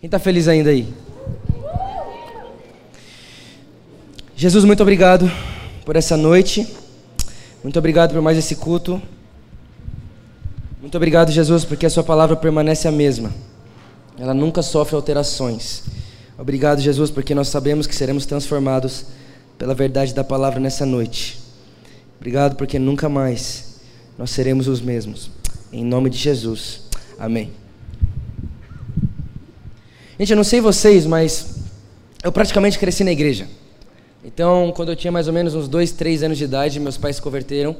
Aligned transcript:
Quem 0.00 0.08
está 0.08 0.18
feliz 0.18 0.48
ainda 0.48 0.70
aí? 0.70 0.88
Jesus, 4.34 4.64
muito 4.64 4.82
obrigado 4.82 5.30
por 5.84 5.94
essa 5.94 6.16
noite. 6.16 6.66
Muito 7.62 7.78
obrigado 7.78 8.14
por 8.14 8.22
mais 8.22 8.38
esse 8.38 8.56
culto. 8.56 9.00
Muito 10.80 10.96
obrigado, 10.96 11.30
Jesus, 11.30 11.66
porque 11.66 11.84
a 11.84 11.90
Sua 11.90 12.02
palavra 12.02 12.34
permanece 12.34 12.88
a 12.88 12.90
mesma. 12.90 13.30
Ela 14.18 14.32
nunca 14.32 14.62
sofre 14.62 14.96
alterações. 14.96 15.82
Obrigado, 16.38 16.80
Jesus, 16.80 17.10
porque 17.10 17.34
nós 17.34 17.48
sabemos 17.48 17.86
que 17.86 17.94
seremos 17.94 18.24
transformados 18.24 19.04
pela 19.58 19.74
verdade 19.74 20.14
da 20.14 20.24
palavra 20.24 20.58
nessa 20.58 20.86
noite. 20.86 21.38
Obrigado, 22.16 22.56
porque 22.56 22.78
nunca 22.78 23.06
mais 23.06 23.80
nós 24.16 24.30
seremos 24.30 24.66
os 24.66 24.80
mesmos. 24.80 25.30
Em 25.70 25.84
nome 25.84 26.08
de 26.08 26.16
Jesus. 26.16 26.84
Amém. 27.18 27.52
Gente, 30.20 30.32
eu 30.32 30.36
não 30.36 30.44
sei 30.44 30.60
vocês, 30.60 31.06
mas 31.06 31.46
eu 32.22 32.30
praticamente 32.30 32.78
cresci 32.78 33.02
na 33.02 33.10
igreja. 33.10 33.48
Então, 34.22 34.70
quando 34.76 34.90
eu 34.90 34.96
tinha 34.96 35.10
mais 35.10 35.26
ou 35.26 35.32
menos 35.32 35.54
uns 35.54 35.66
dois, 35.66 35.92
três 35.92 36.22
anos 36.22 36.36
de 36.36 36.44
idade, 36.44 36.78
meus 36.78 36.98
pais 36.98 37.16
se 37.16 37.22
converteram. 37.22 37.74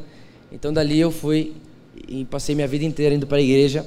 Então, 0.50 0.72
dali 0.72 0.98
eu 0.98 1.10
fui 1.10 1.52
e 2.08 2.24
passei 2.24 2.54
minha 2.54 2.66
vida 2.66 2.82
inteira 2.82 3.14
indo 3.14 3.26
para 3.26 3.36
a 3.36 3.42
igreja. 3.42 3.84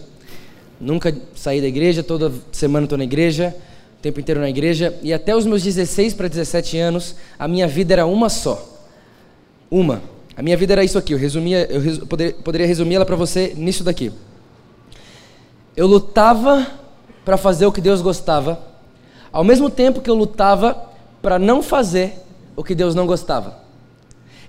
Nunca 0.79 1.11
saí 1.33 1.61
da 1.61 1.65
igreja, 1.65 2.03
toda 2.03 2.31
semana 2.51 2.85
estou 2.85 2.95
na 2.95 3.05
igreja, 3.05 3.55
o 3.97 4.01
tempo 4.03 4.19
inteiro 4.19 4.39
na 4.39 4.51
igreja. 4.51 4.95
E 5.01 5.11
até 5.11 5.35
os 5.35 5.47
meus 5.47 5.63
16 5.63 6.13
para 6.13 6.27
17 6.27 6.77
anos, 6.77 7.15
a 7.39 7.47
minha 7.47 7.67
vida 7.67 7.93
era 7.95 8.05
uma 8.05 8.29
só. 8.29 8.85
Uma. 9.67 10.03
A 10.37 10.43
minha 10.43 10.55
vida 10.55 10.73
era 10.73 10.83
isso 10.83 10.99
aqui. 10.99 11.13
Eu, 11.13 11.17
resumia, 11.17 11.67
eu 11.71 12.05
poder, 12.05 12.35
poderia 12.35 12.67
resumir 12.67 12.93
ela 12.93 13.05
para 13.05 13.15
você 13.15 13.55
nisso 13.57 13.83
daqui. 13.83 14.11
Eu 15.75 15.87
lutava 15.87 16.82
para 17.23 17.37
fazer 17.37 17.65
o 17.65 17.71
que 17.71 17.81
Deus 17.81 18.01
gostava, 18.01 18.59
ao 19.31 19.43
mesmo 19.43 19.69
tempo 19.69 20.01
que 20.01 20.09
eu 20.09 20.15
lutava 20.15 20.89
para 21.21 21.39
não 21.39 21.63
fazer 21.63 22.19
o 22.55 22.63
que 22.63 22.75
Deus 22.75 22.93
não 22.93 23.07
gostava. 23.07 23.63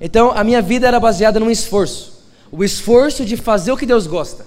Então, 0.00 0.32
a 0.32 0.42
minha 0.42 0.60
vida 0.60 0.86
era 0.86 0.98
baseada 0.98 1.38
num 1.38 1.50
esforço. 1.50 2.24
O 2.50 2.64
esforço 2.64 3.24
de 3.24 3.36
fazer 3.36 3.72
o 3.72 3.76
que 3.76 3.86
Deus 3.86 4.06
gosta. 4.06 4.46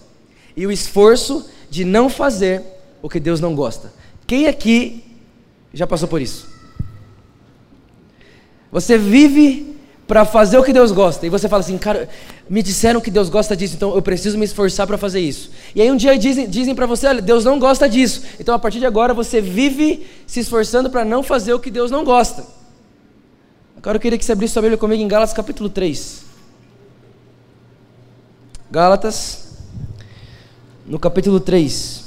E 0.56 0.67
o 0.67 0.72
esforço 0.72 1.50
de 1.69 1.86
não 1.86 2.09
fazer 2.09 2.64
o 3.02 3.09
que 3.09 3.19
Deus 3.19 3.39
não 3.39 3.56
gosta. 3.56 3.94
Quem 4.25 4.47
aqui 4.47 5.03
já 5.73 5.88
passou 5.88 6.08
por 6.08 6.22
isso? 6.22 6.47
Você 8.72 8.97
vive 8.97 9.77
para 10.08 10.23
fazer 10.23 10.58
o 10.58 10.63
que 10.63 10.72
Deus 10.72 10.91
gosta. 10.91 11.25
E 11.25 11.30
você 11.30 11.50
fala 11.50 11.59
assim, 11.59 11.77
cara, 11.77 12.08
me 12.50 12.63
disseram 12.63 13.02
que 13.02 13.11
Deus 13.11 13.27
gosta 13.27 13.55
disso, 13.58 13.75
então 13.75 13.94
eu 13.94 14.02
preciso 14.02 14.38
me 14.38 14.45
esforçar 14.45 14.88
para 14.88 14.97
fazer 14.97 15.19
isso. 15.19 15.52
E 15.75 15.81
aí 15.81 15.91
um 15.91 15.97
dia 15.97 16.17
dizem, 16.17 16.50
dizem 16.50 16.73
para 16.73 16.86
você, 16.86 17.08
olha, 17.08 17.22
Deus 17.22 17.44
não 17.44 17.59
gosta 17.59 17.89
disso. 17.89 18.23
Então 18.40 18.56
a 18.56 18.59
partir 18.59 18.79
de 18.79 18.85
agora 18.85 19.13
você 19.13 19.41
vive 19.41 20.07
se 20.25 20.40
esforçando 20.40 20.90
para 20.90 21.03
não 21.03 21.22
fazer 21.22 21.53
o 21.53 21.59
que 21.59 21.69
Deus 21.69 21.91
não 21.91 22.06
gosta. 22.06 22.46
Agora 23.75 23.97
eu 23.97 24.01
queria 24.01 24.17
que 24.17 24.23
você 24.23 24.31
abrisse 24.31 24.53
sua 24.53 24.62
Bíblia 24.62 24.78
comigo 24.78 25.03
em 25.03 25.07
Gálatas 25.07 25.35
capítulo 25.35 25.69
3. 25.69 26.25
Gálatas, 28.72 29.57
no 30.85 30.97
capítulo 30.97 31.40
3. 31.40 32.06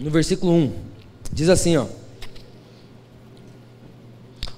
No 0.00 0.10
versículo 0.10 0.50
1, 0.54 0.72
diz 1.30 1.50
assim, 1.50 1.76
ó: 1.76 1.84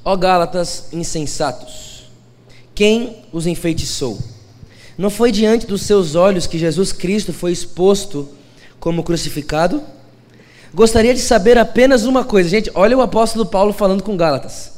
Ó 0.04 0.14
Gálatas 0.14 0.86
insensatos, 0.92 2.04
quem 2.72 3.24
os 3.32 3.48
enfeitiçou? 3.48 4.20
Não 4.96 5.10
foi 5.10 5.32
diante 5.32 5.66
dos 5.66 5.82
seus 5.82 6.14
olhos 6.14 6.46
que 6.46 6.56
Jesus 6.56 6.92
Cristo 6.92 7.32
foi 7.32 7.50
exposto 7.50 8.28
como 8.78 9.02
crucificado? 9.02 9.82
Gostaria 10.72 11.12
de 11.12 11.20
saber 11.20 11.58
apenas 11.58 12.04
uma 12.04 12.24
coisa, 12.24 12.48
gente. 12.48 12.70
Olha 12.72 12.96
o 12.96 13.00
apóstolo 13.00 13.44
Paulo 13.44 13.72
falando 13.72 14.04
com 14.04 14.16
Gálatas. 14.16 14.70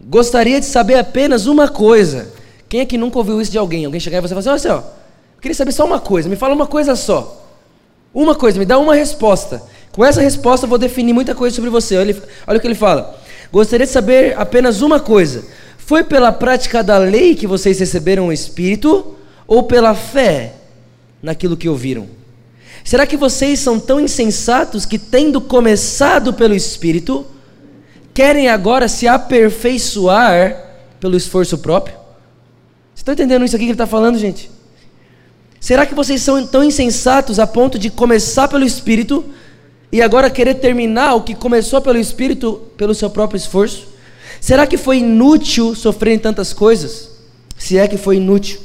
Gostaria 0.00 0.60
de 0.60 0.66
saber 0.66 0.94
apenas 0.94 1.46
uma 1.46 1.68
coisa. 1.68 2.32
Quem 2.68 2.82
é 2.82 2.86
que 2.86 2.96
nunca 2.96 3.18
ouviu 3.18 3.40
isso 3.40 3.50
de 3.50 3.58
alguém? 3.58 3.84
Alguém 3.84 3.98
chegar 4.00 4.18
e 4.18 4.20
você 4.20 4.28
falar 4.28 4.54
assim: 4.54 4.68
olha 4.68 4.80
só, 4.80 4.96
queria 5.40 5.56
saber 5.56 5.72
só 5.72 5.84
uma 5.84 5.98
coisa, 5.98 6.28
me 6.28 6.36
fala 6.36 6.54
uma 6.54 6.68
coisa 6.68 6.94
só. 6.94 7.39
Uma 8.12 8.34
coisa, 8.34 8.58
me 8.58 8.64
dá 8.64 8.78
uma 8.78 8.94
resposta. 8.94 9.62
Com 9.92 10.04
essa 10.04 10.20
resposta 10.20 10.66
eu 10.66 10.68
vou 10.68 10.78
definir 10.78 11.12
muita 11.12 11.34
coisa 11.34 11.54
sobre 11.54 11.70
você. 11.70 11.96
Olha, 11.96 12.16
olha 12.46 12.58
o 12.58 12.60
que 12.60 12.66
ele 12.66 12.74
fala. 12.74 13.18
Gostaria 13.52 13.86
de 13.86 13.92
saber 13.92 14.38
apenas 14.38 14.82
uma 14.82 15.00
coisa: 15.00 15.44
foi 15.78 16.04
pela 16.04 16.32
prática 16.32 16.82
da 16.82 16.98
lei 16.98 17.34
que 17.34 17.46
vocês 17.46 17.78
receberam 17.78 18.28
o 18.28 18.32
Espírito 18.32 19.16
ou 19.46 19.64
pela 19.64 19.94
fé 19.94 20.54
naquilo 21.22 21.56
que 21.56 21.68
ouviram? 21.68 22.08
Será 22.84 23.06
que 23.06 23.16
vocês 23.16 23.58
são 23.60 23.78
tão 23.78 24.00
insensatos 24.00 24.86
que, 24.86 24.98
tendo 24.98 25.40
começado 25.40 26.32
pelo 26.32 26.54
Espírito, 26.54 27.26
querem 28.14 28.48
agora 28.48 28.88
se 28.88 29.06
aperfeiçoar 29.06 30.56
pelo 30.98 31.16
esforço 31.16 31.58
próprio? 31.58 31.94
Vocês 31.94 32.98
estão 32.98 33.14
entendendo 33.14 33.44
isso 33.44 33.54
aqui 33.54 33.64
que 33.64 33.70
ele 33.70 33.74
está 33.74 33.86
falando, 33.86 34.18
gente? 34.18 34.50
Será 35.60 35.84
que 35.84 35.94
vocês 35.94 36.22
são 36.22 36.44
tão 36.46 36.64
insensatos 36.64 37.38
a 37.38 37.46
ponto 37.46 37.78
de 37.78 37.90
começar 37.90 38.48
pelo 38.48 38.64
Espírito 38.64 39.22
e 39.92 40.00
agora 40.00 40.30
querer 40.30 40.54
terminar 40.54 41.14
o 41.14 41.20
que 41.20 41.34
começou 41.34 41.82
pelo 41.82 41.98
Espírito 41.98 42.62
pelo 42.78 42.94
seu 42.94 43.10
próprio 43.10 43.36
esforço? 43.36 43.86
Será 44.40 44.66
que 44.66 44.78
foi 44.78 44.98
inútil 44.98 45.74
sofrer 45.74 46.18
tantas 46.18 46.54
coisas? 46.54 47.10
Se 47.58 47.76
é 47.76 47.86
que 47.86 47.98
foi 47.98 48.16
inútil. 48.16 48.58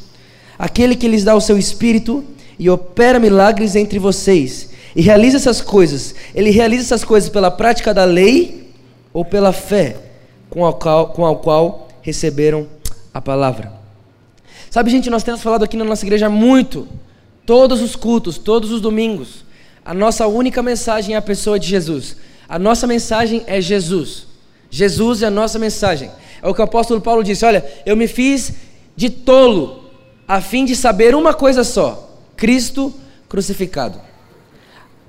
Aquele 0.57 0.95
que 0.95 1.09
lhes 1.09 1.25
dá 1.25 1.35
o 1.35 1.41
seu 1.41 1.57
Espírito 1.57 2.23
e 2.57 2.69
opera 2.69 3.19
milagres 3.19 3.75
entre 3.75 3.99
vocês 3.99 4.69
e 4.95 5.01
realiza 5.01 5.35
essas 5.35 5.59
coisas, 5.59 6.15
ele 6.33 6.49
realiza 6.49 6.83
essas 6.83 7.03
coisas 7.03 7.29
pela 7.29 7.51
prática 7.51 7.93
da 7.93 8.05
lei 8.05 8.71
ou 9.11 9.25
pela 9.25 9.51
fé 9.51 9.97
com 10.49 10.65
a 10.65 10.71
qual, 10.71 11.09
com 11.09 11.25
a 11.25 11.35
qual 11.35 11.89
receberam 12.01 12.65
a 13.13 13.19
palavra. 13.21 13.74
Sabe, 14.69 14.91
gente, 14.91 15.09
nós 15.09 15.23
temos 15.23 15.41
falado 15.41 15.63
aqui 15.63 15.77
na 15.77 15.85
nossa 15.85 16.05
igreja 16.05 16.29
muito, 16.29 16.87
todos 17.45 17.81
os 17.81 17.95
cultos, 17.95 18.37
todos 18.37 18.71
os 18.71 18.81
domingos, 18.81 19.45
a 19.85 19.93
nossa 19.93 20.25
única 20.25 20.63
mensagem 20.63 21.13
é 21.13 21.17
a 21.17 21.21
pessoa 21.21 21.59
de 21.59 21.67
Jesus. 21.67 22.17
A 22.49 22.57
nossa 22.57 22.87
mensagem 22.87 23.43
é 23.45 23.61
Jesus. 23.61 24.25
Jesus 24.69 25.21
é 25.21 25.27
a 25.27 25.31
nossa 25.31 25.59
mensagem. 25.59 26.09
É 26.41 26.47
o 26.47 26.53
que 26.53 26.61
o 26.61 26.63
apóstolo 26.63 26.99
Paulo 26.99 27.23
disse: 27.23 27.45
Olha, 27.45 27.63
eu 27.85 27.95
me 27.95 28.07
fiz 28.07 28.53
de 28.95 29.11
tolo 29.11 29.83
a 30.27 30.41
fim 30.41 30.65
de 30.65 30.75
saber 30.75 31.13
uma 31.13 31.35
coisa 31.35 31.63
só: 31.63 32.19
Cristo 32.35 32.93
crucificado. 33.29 34.01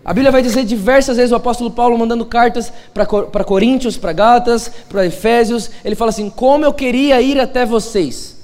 A 0.04 0.12
Bíblia 0.12 0.30
vai 0.30 0.42
dizer 0.42 0.64
diversas 0.64 1.16
vezes 1.16 1.32
o 1.32 1.36
apóstolo 1.36 1.70
Paulo 1.70 1.98
mandando 1.98 2.24
cartas 2.24 2.72
para 2.94 3.44
Coríntios, 3.44 3.96
para 3.96 4.12
Gálatas, 4.12 4.70
para 4.88 5.06
Efésios. 5.06 5.70
Ele 5.84 5.94
fala 5.94 6.10
assim: 6.10 6.28
Como 6.28 6.64
eu 6.64 6.72
queria 6.72 7.20
ir 7.20 7.40
até 7.40 7.64
vocês, 7.64 8.35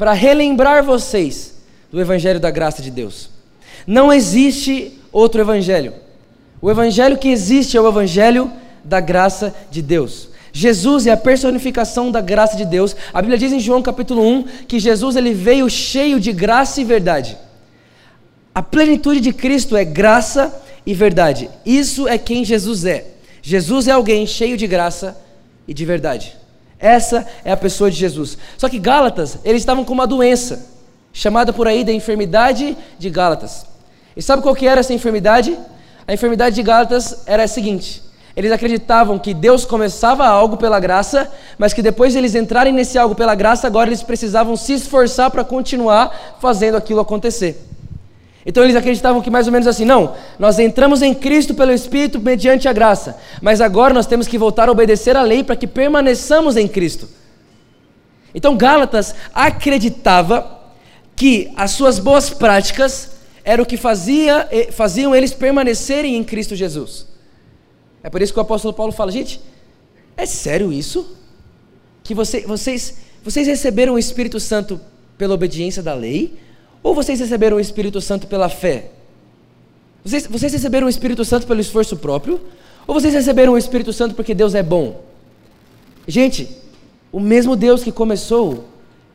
para 0.00 0.14
relembrar 0.14 0.82
vocês 0.82 1.56
do 1.92 2.00
Evangelho 2.00 2.40
da 2.40 2.50
graça 2.50 2.80
de 2.80 2.90
Deus. 2.90 3.28
Não 3.86 4.10
existe 4.10 4.98
outro 5.12 5.42
evangelho. 5.42 5.92
O 6.58 6.70
evangelho 6.70 7.18
que 7.18 7.28
existe 7.28 7.76
é 7.76 7.80
o 7.82 7.86
evangelho 7.86 8.50
da 8.82 8.98
graça 8.98 9.54
de 9.70 9.82
Deus. 9.82 10.30
Jesus 10.54 11.06
é 11.06 11.10
a 11.10 11.18
personificação 11.18 12.10
da 12.10 12.22
graça 12.22 12.56
de 12.56 12.64
Deus. 12.64 12.96
A 13.12 13.20
Bíblia 13.20 13.36
diz 13.36 13.52
em 13.52 13.60
João 13.60 13.82
capítulo 13.82 14.26
1 14.26 14.44
que 14.66 14.80
Jesus 14.80 15.16
ele 15.16 15.34
veio 15.34 15.68
cheio 15.68 16.18
de 16.18 16.32
graça 16.32 16.80
e 16.80 16.84
verdade. 16.84 17.36
A 18.54 18.62
plenitude 18.62 19.20
de 19.20 19.34
Cristo 19.34 19.76
é 19.76 19.84
graça 19.84 20.62
e 20.86 20.94
verdade. 20.94 21.50
Isso 21.66 22.08
é 22.08 22.16
quem 22.16 22.42
Jesus 22.42 22.86
é. 22.86 23.04
Jesus 23.42 23.86
é 23.86 23.90
alguém 23.90 24.26
cheio 24.26 24.56
de 24.56 24.66
graça 24.66 25.14
e 25.68 25.74
de 25.74 25.84
verdade. 25.84 26.39
Essa 26.80 27.26
é 27.44 27.52
a 27.52 27.56
pessoa 27.56 27.90
de 27.90 27.96
Jesus. 27.96 28.38
Só 28.56 28.68
que 28.68 28.78
Gálatas, 28.78 29.38
eles 29.44 29.60
estavam 29.62 29.84
com 29.84 29.92
uma 29.92 30.06
doença. 30.06 30.68
chamada 31.12 31.52
por 31.52 31.66
aí 31.66 31.82
da 31.82 31.92
enfermidade 31.92 32.76
de 32.98 33.10
Gálatas. 33.10 33.66
E 34.16 34.22
sabe 34.22 34.42
qual 34.42 34.54
que 34.54 34.66
era 34.66 34.80
essa 34.80 34.94
enfermidade? 34.94 35.58
A 36.06 36.14
enfermidade 36.14 36.54
de 36.54 36.62
Gálatas 36.62 37.22
era 37.26 37.42
a 37.42 37.48
seguinte: 37.48 38.02
eles 38.36 38.52
acreditavam 38.52 39.18
que 39.18 39.34
Deus 39.34 39.64
começava 39.64 40.26
algo 40.26 40.56
pela 40.56 40.78
graça, 40.78 41.30
mas 41.58 41.72
que 41.72 41.82
depois 41.82 42.12
de 42.12 42.18
eles 42.18 42.34
entrarem 42.34 42.72
nesse 42.72 42.96
algo 42.96 43.14
pela 43.14 43.34
graça, 43.34 43.66
agora 43.66 43.88
eles 43.88 44.02
precisavam 44.02 44.56
se 44.56 44.74
esforçar 44.74 45.30
para 45.30 45.44
continuar 45.44 46.36
fazendo 46.40 46.76
aquilo 46.76 47.00
acontecer. 47.00 47.69
Então 48.44 48.64
eles 48.64 48.76
acreditavam 48.76 49.20
que 49.20 49.30
mais 49.30 49.46
ou 49.46 49.52
menos 49.52 49.66
assim, 49.66 49.84
não, 49.84 50.14
nós 50.38 50.58
entramos 50.58 51.02
em 51.02 51.14
Cristo 51.14 51.54
pelo 51.54 51.72
Espírito 51.72 52.18
mediante 52.18 52.68
a 52.68 52.72
graça, 52.72 53.18
mas 53.42 53.60
agora 53.60 53.92
nós 53.92 54.06
temos 54.06 54.26
que 54.26 54.38
voltar 54.38 54.68
a 54.68 54.72
obedecer 54.72 55.16
à 55.16 55.22
lei 55.22 55.44
para 55.44 55.56
que 55.56 55.66
permaneçamos 55.66 56.56
em 56.56 56.66
Cristo. 56.66 57.08
Então 58.34 58.56
Gálatas 58.56 59.14
acreditava 59.34 60.58
que 61.14 61.52
as 61.54 61.72
suas 61.72 61.98
boas 61.98 62.30
práticas 62.30 63.10
era 63.44 63.62
o 63.62 63.66
que 63.66 63.76
fazia, 63.76 64.48
faziam 64.72 65.14
eles 65.14 65.34
permanecerem 65.34 66.16
em 66.16 66.24
Cristo 66.24 66.56
Jesus. 66.56 67.06
É 68.02 68.08
por 68.08 68.22
isso 68.22 68.32
que 68.32 68.38
o 68.38 68.42
apóstolo 68.42 68.72
Paulo 68.72 68.92
fala, 68.92 69.12
gente, 69.12 69.40
é 70.16 70.24
sério 70.24 70.72
isso? 70.72 71.16
Que 72.02 72.14
você, 72.14 72.40
vocês, 72.42 72.98
vocês 73.22 73.46
receberam 73.46 73.94
o 73.94 73.98
Espírito 73.98 74.40
Santo 74.40 74.80
pela 75.18 75.34
obediência 75.34 75.82
da 75.82 75.92
lei? 75.92 76.38
Ou 76.82 76.94
vocês 76.94 77.20
receberam 77.20 77.56
o 77.56 77.60
Espírito 77.60 78.00
Santo 78.00 78.26
pela 78.26 78.48
fé? 78.48 78.90
Vocês, 80.04 80.26
vocês 80.26 80.52
receberam 80.52 80.86
o 80.86 80.90
Espírito 80.90 81.24
Santo 81.24 81.46
pelo 81.46 81.60
esforço 81.60 81.96
próprio? 81.96 82.40
Ou 82.86 82.94
vocês 82.94 83.12
receberam 83.12 83.52
o 83.52 83.58
Espírito 83.58 83.92
Santo 83.92 84.14
porque 84.14 84.34
Deus 84.34 84.54
é 84.54 84.62
bom? 84.62 85.02
Gente, 86.08 86.48
o 87.12 87.20
mesmo 87.20 87.54
Deus 87.54 87.82
que 87.82 87.92
começou 87.92 88.64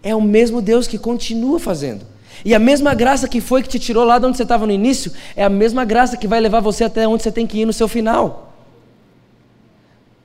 é 0.03 0.15
o 0.15 0.21
mesmo 0.21 0.61
Deus 0.61 0.87
que 0.87 0.97
continua 0.97 1.59
fazendo. 1.59 2.05
E 2.43 2.53
a 2.53 2.59
mesma 2.59 2.93
graça 2.93 3.27
que 3.27 3.41
foi 3.41 3.63
que 3.63 3.69
te 3.69 3.79
tirou 3.79 4.03
lá 4.03 4.19
de 4.19 4.25
onde 4.25 4.37
você 4.37 4.43
estava 4.43 4.65
no 4.65 4.71
início, 4.71 5.11
é 5.35 5.43
a 5.43 5.49
mesma 5.49 5.83
graça 5.83 6.15
que 6.17 6.27
vai 6.27 6.39
levar 6.39 6.59
você 6.59 6.83
até 6.83 7.07
onde 7.07 7.23
você 7.23 7.31
tem 7.31 7.47
que 7.47 7.59
ir 7.59 7.65
no 7.65 7.73
seu 7.73 7.87
final. 7.87 8.54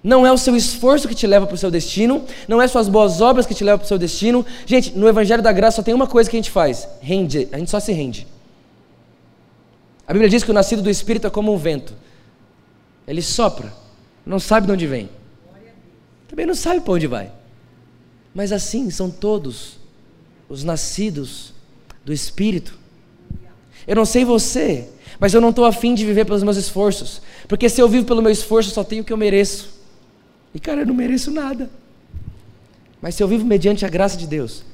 Não 0.03 0.27
é 0.27 0.33
o 0.33 0.39
seu 0.39 0.57
esforço 0.57 1.07
que 1.07 1.15
te 1.15 1.27
leva 1.27 1.47
para 1.47 1.55
o 1.55 1.59
seu 1.59 1.71
destino, 1.71 2.25
não 2.49 2.61
é 2.61 2.67
suas 2.67 2.89
boas 2.89 3.21
obras 3.21 3.45
que 3.47 3.55
te 3.55 3.63
levam 3.63 3.79
para 3.79 3.85
o 3.85 3.89
seu 3.89 3.99
destino. 3.99 4.45
Gente, 4.65 4.97
no 4.97 5.07
Evangelho 5.07 5.43
da 5.43 5.53
Graça 5.53 5.77
só 5.77 5.83
tem 5.83 5.93
uma 5.93 6.07
coisa 6.07 6.29
que 6.29 6.37
a 6.37 6.39
gente 6.39 6.51
faz: 6.51 6.89
rende. 7.01 7.49
A 7.53 7.59
gente 7.59 7.71
só 7.71 7.79
se 7.79 7.93
rende. 7.93 8.27
A 10.07 10.13
Bíblia 10.13 10.29
diz 10.29 10.43
que 10.43 10.51
o 10.51 10.55
nascido 10.55 10.83
do 10.83 10.91
Espírito 10.91 11.27
é 11.27 11.31
como 11.31 11.53
um 11.53 11.57
vento. 11.57 11.95
Ele 13.07 13.21
sopra, 13.21 13.73
não 14.25 14.41
sabe 14.41 14.67
de 14.67 14.73
onde 14.73 14.87
vem. 14.87 15.09
Também 16.29 16.47
não 16.47 16.55
sabe 16.55 16.81
para 16.81 16.95
onde 16.95 17.07
vai. 17.07 17.31
Mas 18.35 18.53
assim 18.53 18.89
são 18.91 19.11
todos 19.11 19.79
os 20.49 20.65
nascidos 20.65 21.53
do 22.05 22.13
Espírito. 22.13 22.79
Eu 23.87 23.97
não 23.97 24.05
sei 24.05 24.25
você, 24.25 24.89
mas 25.19 25.35
eu 25.35 25.41
não 25.41 25.51
estou 25.51 25.65
afim 25.65 25.95
de 25.95 26.07
viver 26.07 26.25
pelos 26.25 26.43
meus 26.43 26.57
esforços. 26.57 27.21
Porque 27.47 27.69
se 27.69 27.81
eu 27.81 27.89
vivo 27.89 28.07
pelo 28.07 28.23
meu 28.23 28.31
esforço, 28.31 28.71
só 28.71 28.83
tenho 28.83 29.03
o 29.03 29.05
que 29.05 29.13
eu 29.13 29.17
mereço. 29.17 29.80
E 30.55 30.61
cara, 30.61 30.81
eu 30.81 30.87
não 30.87 30.95
mereço 30.95 31.31
nada. 31.31 31.71
Mas 33.01 33.15
se 33.15 33.23
eu 33.23 33.29
vivo 33.29 33.45
mediante 33.45 33.85
a 33.85 33.89
graça 33.89 34.17
de 34.17 34.27
Deus, 34.27 34.65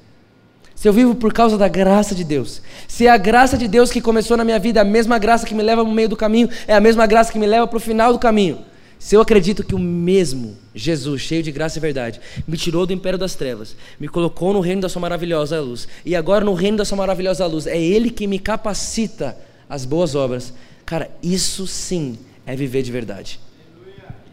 se 0.74 0.88
eu 0.88 0.92
vivo 0.92 1.14
por 1.14 1.32
causa 1.32 1.56
da 1.56 1.68
graça 1.68 2.14
de 2.14 2.22
Deus, 2.22 2.60
se 2.86 3.06
é 3.06 3.10
a 3.10 3.16
graça 3.16 3.56
de 3.56 3.66
Deus 3.66 3.90
que 3.90 4.00
começou 4.00 4.36
na 4.36 4.44
minha 4.44 4.58
vida, 4.58 4.80
a 4.80 4.84
mesma 4.84 5.18
graça 5.18 5.46
que 5.46 5.54
me 5.54 5.62
leva 5.62 5.82
no 5.82 5.90
meio 5.90 6.08
do 6.08 6.16
caminho, 6.16 6.50
é 6.66 6.74
a 6.74 6.80
mesma 6.80 7.06
graça 7.06 7.32
que 7.32 7.38
me 7.38 7.46
leva 7.46 7.66
para 7.66 7.78
o 7.78 7.80
final 7.80 8.12
do 8.12 8.18
caminho. 8.18 8.58
Se 8.98 9.14
eu 9.14 9.20
acredito 9.20 9.62
que 9.62 9.74
o 9.74 9.78
mesmo 9.78 10.56
Jesus, 10.74 11.22
cheio 11.22 11.42
de 11.42 11.52
graça 11.52 11.78
e 11.78 11.80
verdade, 11.80 12.20
me 12.46 12.56
tirou 12.56 12.86
do 12.86 12.92
império 12.92 13.18
das 13.18 13.34
trevas, 13.34 13.76
me 14.00 14.08
colocou 14.08 14.52
no 14.52 14.60
reino 14.60 14.82
da 14.82 14.88
sua 14.88 15.00
maravilhosa 15.00 15.60
luz, 15.60 15.86
e 16.04 16.16
agora 16.16 16.44
no 16.44 16.54
reino 16.54 16.78
da 16.78 16.84
sua 16.84 16.96
maravilhosa 16.96 17.46
luz, 17.46 17.66
é 17.66 17.78
Ele 17.78 18.10
que 18.10 18.26
me 18.26 18.38
capacita 18.38 19.36
às 19.68 19.84
boas 19.84 20.14
obras, 20.14 20.52
cara, 20.84 21.10
isso 21.22 21.66
sim 21.66 22.18
é 22.46 22.54
viver 22.54 22.82
de 22.82 22.92
verdade. 22.92 23.40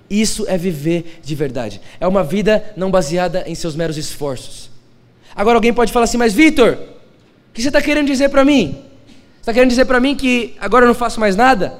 Isso 0.09 0.45
é 0.47 0.57
viver 0.57 1.19
de 1.23 1.35
verdade. 1.35 1.81
É 1.99 2.07
uma 2.07 2.23
vida 2.23 2.73
não 2.75 2.91
baseada 2.91 3.43
em 3.47 3.55
seus 3.55 3.75
meros 3.75 3.97
esforços. 3.97 4.69
Agora 5.35 5.57
alguém 5.57 5.73
pode 5.73 5.91
falar 5.91 6.05
assim, 6.05 6.17
mas 6.17 6.33
Vitor, 6.33 6.73
o 6.73 7.53
que 7.53 7.61
você 7.61 7.69
está 7.69 7.81
querendo 7.81 8.07
dizer 8.07 8.29
para 8.29 8.45
mim? 8.45 8.73
Você 8.73 9.39
está 9.41 9.53
querendo 9.53 9.69
dizer 9.69 9.85
para 9.85 9.99
mim 9.99 10.15
que 10.15 10.55
agora 10.59 10.85
eu 10.85 10.87
não 10.87 10.95
faço 10.95 11.19
mais 11.19 11.35
nada? 11.35 11.79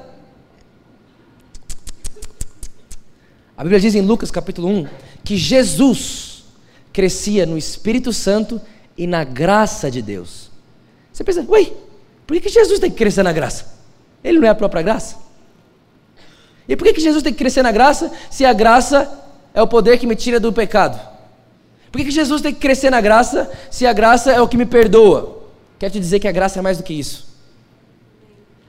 A 3.56 3.62
Bíblia 3.62 3.80
diz 3.80 3.94
em 3.94 4.00
Lucas 4.00 4.30
capítulo 4.30 4.68
1 4.68 4.86
que 5.22 5.36
Jesus 5.36 6.44
crescia 6.92 7.46
no 7.46 7.56
Espírito 7.56 8.12
Santo 8.12 8.60
e 8.96 9.06
na 9.06 9.24
graça 9.24 9.90
de 9.90 10.02
Deus. 10.02 10.50
Você 11.12 11.22
pensa, 11.22 11.44
ué, 11.48 11.72
por 12.26 12.40
que 12.40 12.48
Jesus 12.48 12.80
tem 12.80 12.90
que 12.90 12.96
crescer 12.96 13.22
na 13.22 13.32
graça? 13.32 13.74
Ele 14.22 14.38
não 14.38 14.46
é 14.46 14.50
a 14.50 14.54
própria 14.54 14.82
graça? 14.82 15.23
E 16.68 16.76
por 16.76 16.84
que, 16.84 16.94
que 16.94 17.00
Jesus 17.00 17.22
tem 17.22 17.32
que 17.32 17.38
crescer 17.38 17.62
na 17.62 17.72
graça 17.72 18.10
se 18.30 18.44
a 18.44 18.52
graça 18.52 19.10
é 19.52 19.62
o 19.62 19.66
poder 19.66 19.98
que 19.98 20.06
me 20.06 20.16
tira 20.16 20.40
do 20.40 20.52
pecado? 20.52 20.98
Por 21.92 21.98
que, 21.98 22.06
que 22.06 22.10
Jesus 22.10 22.40
tem 22.42 22.52
que 22.52 22.60
crescer 22.60 22.90
na 22.90 23.00
graça 23.00 23.50
se 23.70 23.86
a 23.86 23.92
graça 23.92 24.32
é 24.32 24.40
o 24.40 24.48
que 24.48 24.56
me 24.56 24.66
perdoa? 24.66 25.44
Quero 25.78 25.92
te 25.92 26.00
dizer 26.00 26.18
que 26.18 26.26
a 26.26 26.32
graça 26.32 26.58
é 26.58 26.62
mais 26.62 26.78
do 26.78 26.82
que 26.82 26.94
isso. 26.94 27.26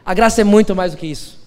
A 0.06 0.14
graça 0.14 0.42
é 0.42 0.44
muito 0.44 0.76
mais 0.76 0.92
do 0.92 0.98
que 0.98 1.08
isso. 1.08 1.40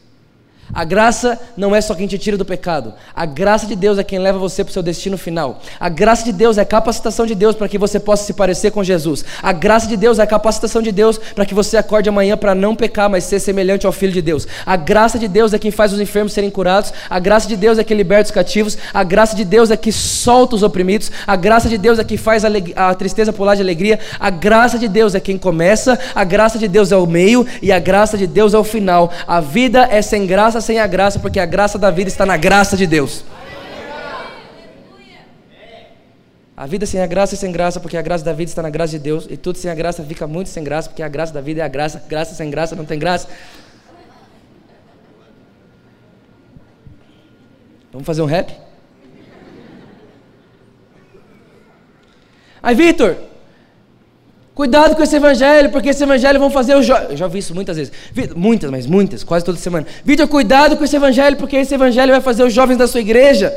A 0.72 0.84
graça 0.84 1.38
não 1.56 1.74
é 1.74 1.80
só 1.80 1.94
quem 1.94 2.06
te 2.06 2.18
tira 2.18 2.36
do 2.36 2.44
pecado. 2.44 2.92
A 3.14 3.24
graça 3.24 3.66
de 3.66 3.74
Deus 3.74 3.98
é 3.98 4.04
quem 4.04 4.18
leva 4.18 4.38
você 4.38 4.62
para 4.62 4.70
o 4.70 4.72
seu 4.72 4.82
destino 4.82 5.16
final. 5.16 5.60
A 5.80 5.88
graça 5.88 6.24
de 6.24 6.32
Deus 6.32 6.58
é 6.58 6.60
a 6.62 6.64
capacitação 6.64 7.24
de 7.24 7.34
Deus 7.34 7.56
para 7.56 7.68
que 7.68 7.78
você 7.78 7.98
possa 7.98 8.24
se 8.24 8.34
parecer 8.34 8.70
com 8.70 8.84
Jesus. 8.84 9.24
A 9.42 9.52
graça 9.52 9.86
de 9.86 9.96
Deus 9.96 10.18
é 10.18 10.22
a 10.22 10.26
capacitação 10.26 10.82
de 10.82 10.92
Deus 10.92 11.18
para 11.34 11.46
que 11.46 11.54
você 11.54 11.76
acorde 11.76 12.08
amanhã 12.08 12.36
para 12.36 12.54
não 12.54 12.76
pecar, 12.76 13.08
mas 13.08 13.24
ser 13.24 13.40
semelhante 13.40 13.86
ao 13.86 13.92
Filho 13.92 14.12
de 14.12 14.20
Deus. 14.20 14.46
A 14.66 14.76
graça 14.76 15.18
de 15.18 15.26
Deus 15.26 15.54
é 15.54 15.58
quem 15.58 15.70
faz 15.70 15.92
os 15.92 16.00
enfermos 16.00 16.32
serem 16.32 16.50
curados. 16.50 16.92
A 17.08 17.18
graça 17.18 17.48
de 17.48 17.56
Deus 17.56 17.78
é 17.78 17.84
que 17.84 17.94
liberta 17.94 18.26
os 18.26 18.30
cativos. 18.30 18.76
A 18.92 19.02
graça 19.02 19.34
de 19.34 19.44
Deus 19.44 19.70
é 19.70 19.76
que 19.76 19.90
solta 19.90 20.54
os 20.54 20.62
oprimidos. 20.62 21.10
A 21.26 21.36
graça 21.36 21.68
de 21.68 21.78
Deus 21.78 21.98
é 21.98 22.04
que 22.04 22.18
faz 22.18 22.44
a, 22.44 22.48
a 22.76 22.94
tristeza 22.94 23.32
pular 23.32 23.54
de 23.54 23.62
alegria. 23.62 23.98
A 24.20 24.28
graça 24.28 24.78
de 24.78 24.86
Deus 24.86 25.14
é 25.14 25.20
quem 25.20 25.38
começa. 25.38 25.98
A 26.14 26.24
graça 26.24 26.58
de 26.58 26.68
Deus 26.68 26.92
é 26.92 26.96
o 26.96 27.06
meio. 27.06 27.46
E 27.62 27.72
a 27.72 27.78
graça 27.78 28.18
de 28.18 28.26
Deus 28.26 28.52
é 28.52 28.58
o 28.58 28.64
final. 28.64 29.10
A 29.26 29.40
vida 29.40 29.88
é 29.90 30.02
sem 30.02 30.26
graça 30.26 30.57
graça 30.58 30.66
sem 30.66 30.78
a 30.78 30.86
graça, 30.86 31.18
porque 31.18 31.38
a 31.38 31.46
graça 31.46 31.78
da 31.78 31.90
vida 31.90 32.08
está 32.08 32.26
na 32.26 32.36
graça 32.36 32.76
de 32.76 32.86
Deus. 32.86 33.24
A 36.56 36.66
vida 36.66 36.84
sem 36.86 37.00
a 37.00 37.06
graça 37.06 37.36
é 37.36 37.38
sem 37.38 37.52
graça, 37.52 37.78
porque 37.78 37.96
a 37.96 38.02
graça 38.02 38.24
da 38.24 38.32
vida 38.32 38.50
está 38.50 38.62
na 38.62 38.70
graça 38.70 38.90
de 38.90 38.98
Deus. 38.98 39.28
E 39.30 39.36
tudo 39.36 39.58
sem 39.58 39.70
a 39.70 39.74
graça 39.74 40.02
fica 40.02 40.26
muito 40.26 40.48
sem 40.48 40.64
graça, 40.64 40.88
porque 40.88 41.02
a 41.02 41.08
graça 41.08 41.32
da 41.32 41.40
vida 41.40 41.60
é 41.60 41.64
a 41.64 41.68
graça. 41.68 42.02
Graça 42.08 42.34
sem 42.34 42.50
graça 42.50 42.74
não 42.74 42.84
tem 42.84 42.98
graça. 42.98 43.28
Vamos 47.92 48.06
fazer 48.06 48.22
um 48.22 48.26
rap? 48.26 48.52
Aí, 52.60 52.74
Vitor, 52.74 53.16
Cuidado 54.58 54.96
com 54.96 55.04
esse 55.04 55.14
evangelho, 55.14 55.70
porque 55.70 55.90
esse 55.90 56.02
evangelho 56.02 56.40
vão 56.40 56.50
fazer 56.50 56.74
os 56.74 56.84
jovens. 56.84 57.10
Eu 57.10 57.16
já 57.16 57.26
ouvi 57.26 57.38
isso 57.38 57.54
muitas 57.54 57.76
vezes. 57.76 57.92
Muitas, 58.34 58.68
mas 58.72 58.88
muitas, 58.88 59.22
quase 59.22 59.44
toda 59.44 59.56
semana. 59.56 59.86
Vitor, 60.04 60.26
cuidado 60.26 60.76
com 60.76 60.82
esse 60.82 60.96
evangelho, 60.96 61.36
porque 61.36 61.54
esse 61.54 61.72
evangelho 61.72 62.10
vai 62.10 62.20
fazer 62.20 62.42
os 62.42 62.52
jovens 62.52 62.76
da 62.76 62.88
sua 62.88 62.98
igreja 62.98 63.54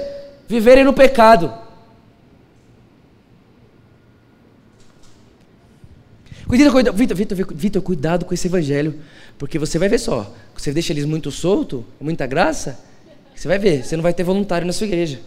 viverem 0.48 0.84
no 0.84 0.93
pecado. 0.93 1.51
Cuidado, 6.48 6.93
Vitor, 6.93 7.17
Vitor, 7.17 7.48
Vitor, 7.51 7.81
cuidado 7.81 8.24
com 8.24 8.36
esse 8.36 8.48
evangelho, 8.48 9.00
porque 9.39 9.58
você 9.58 9.79
vai 9.79 9.89
ver 9.89 9.98
só, 9.98 10.31
você 10.55 10.72
deixa 10.72 10.93
eles 10.93 11.05
muito 11.05 11.31
solto, 11.31 11.84
muita 12.00 12.27
graça, 12.27 12.79
você 13.36 13.48
vai 13.48 13.58
ver, 13.58 13.84
você 13.84 13.96
não 13.96 14.03
vai 14.03 14.13
ter 14.13 14.24
voluntário 14.24 14.67
na 14.67 14.74
sua 14.74 14.86
igreja. 14.86 15.20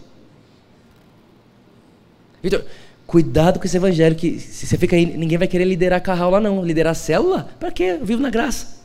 Vitor, 2.41 2.63
Cuidado 3.07 3.59
com 3.59 3.65
esse 3.65 3.77
evangelho, 3.77 4.15
que 4.15 4.39
se 4.39 4.65
você 4.65 4.77
fica 4.77 4.95
aí, 4.95 5.05
ninguém 5.05 5.37
vai 5.37 5.47
querer 5.47 5.65
liderar 5.65 6.01
carral 6.01 6.31
lá 6.31 6.39
não. 6.39 6.63
Liderar 6.63 6.95
célula? 6.95 7.49
Para 7.59 7.71
quê? 7.71 7.97
Eu 7.99 8.05
vivo 8.05 8.21
na 8.21 8.29
graça. 8.29 8.77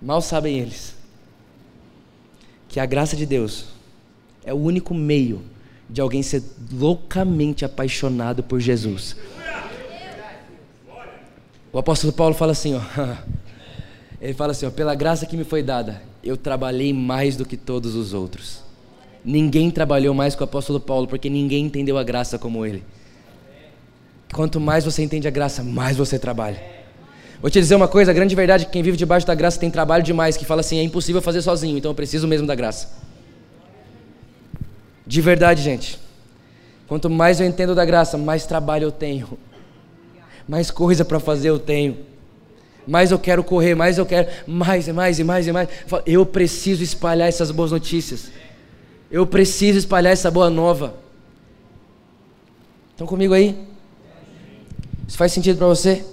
Mal 0.00 0.22
sabem 0.22 0.58
eles 0.58 0.98
que 2.68 2.78
a 2.78 2.86
graça 2.86 3.16
de 3.16 3.26
Deus 3.26 3.66
é 4.44 4.52
o 4.52 4.56
único 4.56 4.94
meio 4.94 5.42
de 5.88 6.00
alguém 6.00 6.22
ser 6.22 6.42
loucamente 6.70 7.64
apaixonado 7.64 8.42
por 8.42 8.60
Jesus. 8.60 9.16
O 11.72 11.78
apóstolo 11.78 12.12
Paulo 12.12 12.34
fala 12.34 12.52
assim, 12.52 12.74
ó. 12.74 12.80
Ele 14.20 14.34
fala 14.34 14.52
assim, 14.52 14.66
ó, 14.66 14.70
pela 14.70 14.94
graça 14.94 15.26
que 15.26 15.36
me 15.36 15.44
foi 15.44 15.62
dada, 15.62 16.02
eu 16.22 16.36
trabalhei 16.36 16.92
mais 16.92 17.36
do 17.36 17.44
que 17.44 17.56
todos 17.56 17.94
os 17.94 18.12
outros. 18.12 18.62
Ninguém 19.24 19.70
trabalhou 19.70 20.12
mais 20.14 20.34
que 20.34 20.42
o 20.42 20.44
apóstolo 20.44 20.80
Paulo, 20.80 21.06
porque 21.06 21.30
ninguém 21.30 21.66
entendeu 21.66 21.96
a 21.96 22.02
graça 22.02 22.38
como 22.38 22.66
ele. 22.66 22.82
Quanto 24.32 24.60
mais 24.60 24.84
você 24.84 25.02
entende 25.02 25.26
a 25.26 25.30
graça, 25.30 25.62
mais 25.62 25.96
você 25.96 26.18
trabalha. 26.18 26.62
Vou 27.40 27.50
te 27.50 27.60
dizer 27.60 27.74
uma 27.76 27.88
coisa, 27.88 28.10
a 28.10 28.14
grande 28.14 28.34
verdade 28.34 28.64
é 28.64 28.66
que 28.66 28.72
quem 28.72 28.82
vive 28.82 28.96
debaixo 28.96 29.26
da 29.26 29.34
graça 29.34 29.60
tem 29.60 29.70
trabalho 29.70 30.02
demais, 30.02 30.36
que 30.36 30.44
fala 30.44 30.60
assim, 30.60 30.78
é 30.78 30.82
impossível 30.82 31.22
fazer 31.22 31.40
sozinho, 31.40 31.78
então 31.78 31.90
eu 31.90 31.94
preciso 31.94 32.26
mesmo 32.26 32.46
da 32.46 32.54
graça. 32.54 32.88
De 35.06 35.20
verdade, 35.20 35.62
gente. 35.62 35.98
Quanto 36.88 37.08
mais 37.08 37.40
eu 37.40 37.46
entendo 37.46 37.74
da 37.74 37.84
graça, 37.84 38.18
mais 38.18 38.44
trabalho 38.44 38.84
eu 38.84 38.92
tenho. 38.92 39.38
mais 40.48 40.70
coisa 40.70 41.04
para 41.04 41.20
fazer 41.20 41.50
eu 41.50 41.58
tenho. 41.58 41.98
Mais 42.86 43.10
eu 43.10 43.18
quero 43.18 43.44
correr, 43.44 43.74
mais 43.74 43.98
eu 43.98 44.06
quero, 44.06 44.28
mais 44.46 44.88
e 44.88 44.92
mais 44.92 45.18
e 45.18 45.24
mais 45.24 45.46
e 45.46 45.52
mais. 45.52 45.68
Eu 46.06 46.24
preciso 46.24 46.82
espalhar 46.82 47.28
essas 47.28 47.50
boas 47.50 47.70
notícias. 47.70 48.30
Eu 49.10 49.26
preciso 49.26 49.78
espalhar 49.78 50.12
essa 50.12 50.30
boa 50.30 50.48
nova. 50.48 50.94
Estão 52.92 53.06
comigo 53.06 53.34
aí? 53.34 53.67
Isso 55.08 55.16
faz 55.16 55.32
sentido 55.32 55.56
para 55.56 55.66
você? 55.66 56.04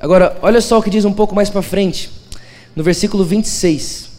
Agora, 0.00 0.36
olha 0.42 0.60
só 0.60 0.80
o 0.80 0.82
que 0.82 0.90
diz 0.90 1.04
um 1.04 1.12
pouco 1.12 1.32
mais 1.32 1.48
para 1.48 1.62
frente, 1.62 2.10
no 2.74 2.82
versículo 2.82 3.24
26 3.24 4.10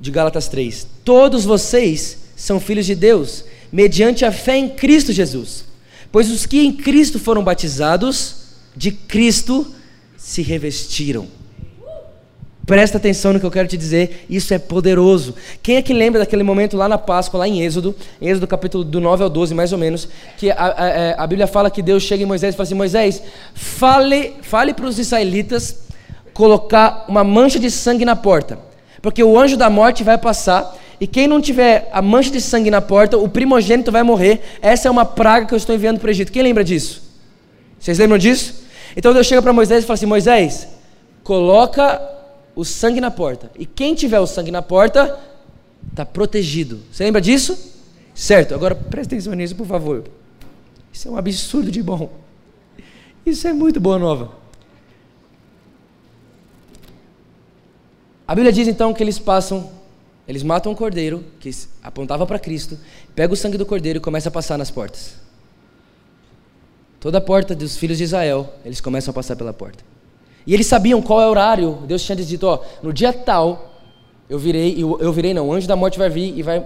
de 0.00 0.10
Gálatas 0.10 0.48
3: 0.48 0.84
Todos 1.04 1.44
vocês 1.44 2.18
são 2.34 2.58
filhos 2.58 2.86
de 2.86 2.96
Deus, 2.96 3.44
mediante 3.70 4.24
a 4.24 4.32
fé 4.32 4.56
em 4.56 4.68
Cristo 4.68 5.12
Jesus. 5.12 5.64
Pois 6.10 6.28
os 6.28 6.44
que 6.44 6.60
em 6.60 6.72
Cristo 6.72 7.20
foram 7.20 7.44
batizados, 7.44 8.34
de 8.76 8.90
Cristo 8.90 9.72
se 10.16 10.42
revestiram. 10.42 11.28
Presta 12.64 12.96
atenção 12.96 13.32
no 13.32 13.40
que 13.40 13.46
eu 13.46 13.50
quero 13.50 13.66
te 13.66 13.76
dizer, 13.76 14.24
isso 14.30 14.54
é 14.54 14.58
poderoso. 14.58 15.34
Quem 15.62 15.76
é 15.76 15.82
que 15.82 15.92
lembra 15.92 16.20
daquele 16.20 16.44
momento 16.44 16.76
lá 16.76 16.88
na 16.88 16.96
Páscoa, 16.96 17.40
lá 17.40 17.48
em 17.48 17.60
Êxodo, 17.60 17.94
Êxodo 18.20 18.46
capítulo 18.46 18.84
do 18.84 19.00
9 19.00 19.24
ao 19.24 19.28
12, 19.28 19.52
mais 19.52 19.72
ou 19.72 19.78
menos, 19.78 20.08
que 20.38 20.48
a, 20.50 20.74
a, 20.76 20.88
é, 20.88 21.14
a 21.18 21.26
Bíblia 21.26 21.48
fala 21.48 21.70
que 21.70 21.82
Deus 21.82 22.04
chega 22.04 22.22
em 22.22 22.26
Moisés 22.26 22.54
e 22.54 22.56
fala 22.56 22.64
assim: 22.64 22.74
Moisés, 22.74 23.22
fale, 23.52 24.34
fale 24.42 24.72
para 24.72 24.86
os 24.86 24.98
israelitas 24.98 25.80
colocar 26.32 27.04
uma 27.08 27.24
mancha 27.24 27.58
de 27.58 27.70
sangue 27.70 28.04
na 28.04 28.14
porta, 28.14 28.58
porque 29.02 29.24
o 29.24 29.36
anjo 29.36 29.56
da 29.56 29.68
morte 29.68 30.04
vai 30.04 30.16
passar 30.16 30.78
e 31.00 31.06
quem 31.06 31.26
não 31.26 31.40
tiver 31.40 31.90
a 31.92 32.00
mancha 32.00 32.30
de 32.30 32.40
sangue 32.40 32.70
na 32.70 32.80
porta, 32.80 33.18
o 33.18 33.28
primogênito 33.28 33.90
vai 33.90 34.04
morrer. 34.04 34.40
Essa 34.62 34.86
é 34.86 34.90
uma 34.90 35.04
praga 35.04 35.46
que 35.46 35.52
eu 35.52 35.58
estou 35.58 35.74
enviando 35.74 35.98
para 35.98 36.06
o 36.06 36.10
Egito. 36.10 36.30
Quem 36.30 36.44
lembra 36.44 36.62
disso? 36.62 37.02
Vocês 37.76 37.98
lembram 37.98 38.18
disso? 38.18 38.62
Então 38.96 39.12
Deus 39.12 39.26
chega 39.26 39.42
para 39.42 39.52
Moisés 39.52 39.82
e 39.82 39.86
fala 39.88 39.94
assim: 39.94 40.06
Moisés, 40.06 40.68
coloca 41.24 42.00
o 42.54 42.64
sangue 42.64 43.00
na 43.00 43.10
porta. 43.10 43.50
E 43.58 43.64
quem 43.64 43.94
tiver 43.94 44.20
o 44.20 44.26
sangue 44.26 44.50
na 44.50 44.62
porta, 44.62 45.18
está 45.90 46.04
protegido. 46.04 46.80
Você 46.90 47.04
lembra 47.04 47.20
disso? 47.20 47.72
Certo, 48.14 48.54
agora 48.54 48.74
presta 48.74 49.14
atenção 49.14 49.34
nisso, 49.34 49.56
por 49.56 49.66
favor. 49.66 50.04
Isso 50.92 51.08
é 51.08 51.10
um 51.10 51.16
absurdo 51.16 51.70
de 51.70 51.82
bom. 51.82 52.12
Isso 53.24 53.46
é 53.48 53.52
muito 53.52 53.80
boa 53.80 53.98
nova. 53.98 54.32
A 58.26 58.34
Bíblia 58.34 58.52
diz 58.52 58.68
então 58.68 58.92
que 58.94 59.02
eles 59.02 59.18
passam, 59.18 59.70
eles 60.26 60.42
matam 60.42 60.72
um 60.72 60.74
cordeiro 60.74 61.24
que 61.40 61.50
apontava 61.82 62.26
para 62.26 62.38
Cristo, 62.38 62.78
pega 63.14 63.32
o 63.32 63.36
sangue 63.36 63.58
do 63.58 63.66
cordeiro 63.66 63.98
e 63.98 64.00
começa 64.00 64.28
a 64.28 64.32
passar 64.32 64.56
nas 64.58 64.70
portas. 64.70 65.16
Toda 67.00 67.18
a 67.18 67.20
porta 67.20 67.54
dos 67.54 67.76
filhos 67.76 67.98
de 67.98 68.04
Israel, 68.04 68.54
eles 68.64 68.80
começam 68.80 69.10
a 69.10 69.14
passar 69.14 69.36
pela 69.36 69.52
porta. 69.52 69.91
E 70.46 70.54
eles 70.54 70.66
sabiam 70.66 71.00
qual 71.00 71.20
é 71.20 71.26
o 71.26 71.30
horário. 71.30 71.78
Deus 71.86 72.02
tinha 72.02 72.16
dito, 72.16 72.46
ó, 72.46 72.60
no 72.82 72.92
dia 72.92 73.12
tal, 73.12 73.72
eu 74.28 74.38
virei, 74.38 74.82
eu, 74.82 74.98
eu 75.00 75.12
virei 75.12 75.34
não, 75.34 75.48
o 75.48 75.52
anjo 75.52 75.68
da 75.68 75.76
morte 75.76 75.98
vai 75.98 76.08
vir 76.08 76.36
e 76.36 76.42
vai 76.42 76.64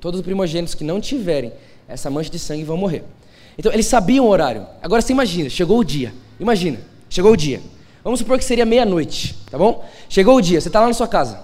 todos 0.00 0.20
os 0.20 0.24
primogênitos 0.24 0.74
que 0.74 0.82
não 0.82 1.00
tiverem 1.00 1.52
essa 1.86 2.08
mancha 2.08 2.30
de 2.30 2.38
sangue 2.38 2.64
vão 2.64 2.76
morrer. 2.76 3.04
Então 3.58 3.72
eles 3.72 3.86
sabiam 3.86 4.24
o 4.24 4.28
horário. 4.28 4.66
Agora 4.80 5.02
você 5.02 5.12
imagina, 5.12 5.50
chegou 5.50 5.78
o 5.78 5.84
dia. 5.84 6.14
Imagina, 6.38 6.78
chegou 7.08 7.32
o 7.32 7.36
dia. 7.36 7.60
Vamos 8.02 8.20
supor 8.20 8.38
que 8.38 8.44
seria 8.44 8.64
meia-noite, 8.64 9.36
tá 9.50 9.58
bom? 9.58 9.84
Chegou 10.08 10.36
o 10.36 10.40
dia, 10.40 10.60
você 10.60 10.68
está 10.68 10.80
lá 10.80 10.86
na 10.86 10.94
sua 10.94 11.08
casa. 11.08 11.40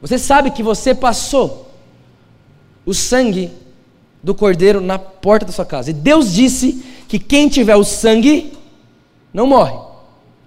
Você 0.00 0.18
sabe 0.18 0.50
que 0.50 0.62
você 0.62 0.94
passou 0.94 1.70
o 2.86 2.94
sangue 2.94 3.50
do 4.22 4.34
cordeiro 4.34 4.80
na 4.80 4.98
porta 4.98 5.44
da 5.44 5.52
sua 5.52 5.66
casa. 5.66 5.90
E 5.90 5.92
Deus 5.92 6.32
disse 6.32 6.82
que 7.06 7.18
quem 7.18 7.48
tiver 7.48 7.76
o 7.76 7.84
sangue 7.84 8.52
não 9.34 9.46
morre. 9.46 9.87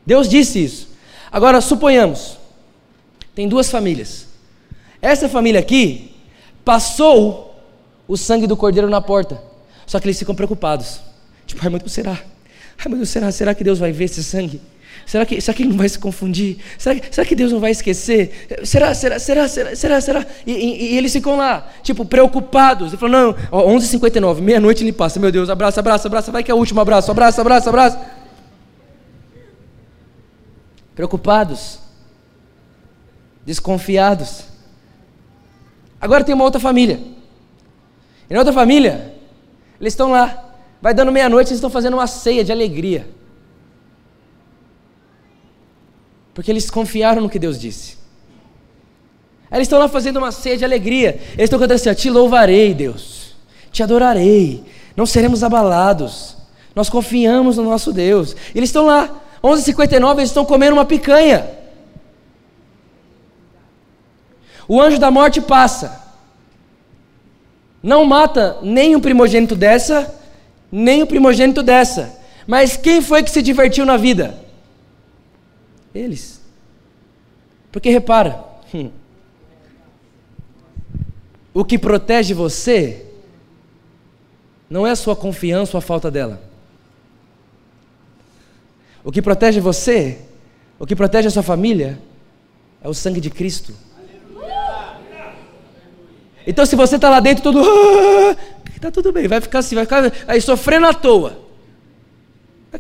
Deus 0.06 0.28
disse 0.28 0.64
isso. 0.64 0.90
Agora, 1.32 1.62
suponhamos, 1.62 2.38
tem 3.34 3.48
duas 3.48 3.70
famílias. 3.70 4.28
Essa 5.02 5.30
família 5.30 5.60
aqui 5.60 6.12
passou 6.66 7.56
o 8.08 8.18
sangue 8.18 8.46
do 8.46 8.58
cordeiro 8.58 8.90
na 8.90 9.02
porta. 9.02 9.42
Só 9.86 10.00
que 10.00 10.08
eles 10.08 10.20
ficam 10.20 10.36
preocupados. 10.36 11.00
Tipo, 11.46 11.62
ai 11.64 11.80
Deus, 11.80 11.92
será? 11.92 12.20
Ai 12.78 12.88
meu 12.88 12.98
Deus, 12.98 13.10
será? 13.10 13.32
Será 13.32 13.56
que 13.56 13.64
Deus 13.64 13.80
vai 13.80 13.92
ver 13.92 14.06
esse 14.06 14.24
sangue? 14.24 14.62
Será 15.06 15.26
que, 15.26 15.42
será 15.42 15.56
que 15.56 15.64
ele 15.64 15.70
não 15.70 15.78
vai 15.78 15.90
se 15.90 15.98
confundir? 15.98 16.58
Será 16.78 16.96
que, 16.96 17.14
será 17.14 17.26
que 17.26 17.36
Deus 17.36 17.52
não 17.52 17.60
vai 17.60 17.72
esquecer? 17.72 18.48
Será, 18.64 18.94
será, 18.94 19.18
será, 19.18 19.48
será, 19.48 19.76
será, 19.76 20.02
será? 20.02 20.26
E, 20.46 20.52
e, 20.52 20.94
e 20.94 20.98
eles 20.98 21.12
ficam 21.12 21.38
lá, 21.38 21.70
tipo, 21.82 22.06
preocupados. 22.06 22.90
Ele 22.90 22.98
falou, 22.98 23.34
não, 23.34 23.34
11h59, 23.52 24.42
meia-noite 24.42 24.84
ele 24.84 24.94
passa. 24.94 25.20
Meu 25.20 25.32
Deus, 25.32 25.50
abraça, 25.50 25.80
abraça, 25.80 26.08
abraça, 26.08 26.32
vai 26.32 26.44
que 26.44 26.52
é 26.52 26.54
o 26.54 26.58
último 26.58 26.80
abraço, 26.82 27.10
abraça, 27.10 27.42
abraça, 27.42 27.70
abraça 27.70 28.21
preocupados, 30.96 31.80
desconfiados. 33.46 34.46
Agora 36.00 36.24
tem 36.24 36.36
uma 36.36 36.44
outra 36.44 36.60
família. 36.60 37.00
E 38.30 38.34
na 38.34 38.40
outra 38.40 38.54
família, 38.54 39.14
eles 39.80 39.94
estão 39.94 40.12
lá, 40.12 40.56
vai 40.82 40.94
dando 40.94 41.12
meia-noite, 41.12 41.50
eles 41.50 41.58
estão 41.58 41.70
fazendo 41.70 41.94
uma 41.94 42.08
ceia 42.08 42.44
de 42.44 42.52
alegria. 42.52 43.08
Porque 46.34 46.50
eles 46.50 46.70
confiaram 46.70 47.22
no 47.22 47.30
que 47.30 47.40
Deus 47.40 47.60
disse. 47.60 47.98
Eles 49.52 49.64
estão 49.64 49.80
lá 49.80 49.90
fazendo 49.90 50.18
uma 50.18 50.32
ceia 50.32 50.58
de 50.58 50.64
alegria. 50.64 51.20
Eles 51.34 51.46
estão 51.46 51.60
cantando 51.60 51.74
assim: 51.74 51.94
Te 51.94 52.10
louvarei, 52.10 52.74
Deus. 52.74 53.36
Te 53.70 53.84
adorarei. 53.84 54.64
Não 54.96 55.06
seremos 55.06 55.44
abalados. 55.44 56.38
Nós 56.74 56.90
confiamos 56.90 57.58
no 57.58 57.64
nosso 57.64 57.92
Deus. 57.92 58.34
E 58.56 58.58
eles 58.58 58.70
estão 58.70 58.86
lá 58.86 59.10
11h59 59.44 60.18
eles 60.18 60.30
estão 60.30 60.46
comendo 60.46 60.74
uma 60.74 60.86
picanha. 60.86 61.50
O 64.68 64.80
anjo 64.80 65.00
da 65.00 65.10
morte 65.10 65.42
passa. 65.42 66.02
Não 67.82 68.06
mata 68.06 68.60
nem 68.62 68.96
o 68.96 69.02
primogênito 69.02 69.56
dessa, 69.56 70.14
nem 70.72 71.02
o 71.02 71.08
primogênito 71.08 71.64
dessa. 71.64 72.20
Mas 72.46 72.78
quem 72.78 73.02
foi 73.02 73.24
que 73.24 73.32
se 73.32 73.42
divertiu 73.42 73.86
na 73.86 73.98
vida? 73.98 74.38
Eles. 75.94 76.42
Porque 77.72 77.90
repara, 77.90 78.44
hum, 78.74 78.92
o 81.54 81.66
que 81.66 81.78
protege 81.78 82.34
você 82.34 83.06
não 84.70 84.88
é 84.88 84.92
a 84.92 84.96
sua 84.96 85.16
confiança 85.16 85.76
ou 85.76 85.80
a 85.80 85.82
falta 85.82 86.10
dela. 86.10 86.51
O 89.04 89.12
que 89.12 89.22
protege 89.22 89.60
você, 89.60 90.20
o 90.78 90.86
que 90.86 90.96
protege 90.96 91.28
a 91.28 91.32
sua 91.32 91.44
família, 91.44 92.00
é 92.84 92.88
o 92.88 92.94
sangue 92.94 93.22
de 93.22 93.30
Cristo. 93.30 93.74
Então, 96.46 96.66
se 96.66 96.76
você 96.76 96.96
está 96.96 97.10
lá 97.10 97.20
dentro 97.20 97.44
todo, 97.44 97.62
está 98.76 98.88
ah, 98.88 98.92
tudo 98.92 99.12
bem, 99.12 99.28
vai 99.28 99.40
ficar 99.40 99.60
assim, 99.60 99.76
vai 99.76 99.86
ficar 99.86 100.12
aí 100.28 100.42
sofrendo 100.42 100.88
à 100.88 100.94
toa. 100.94 101.40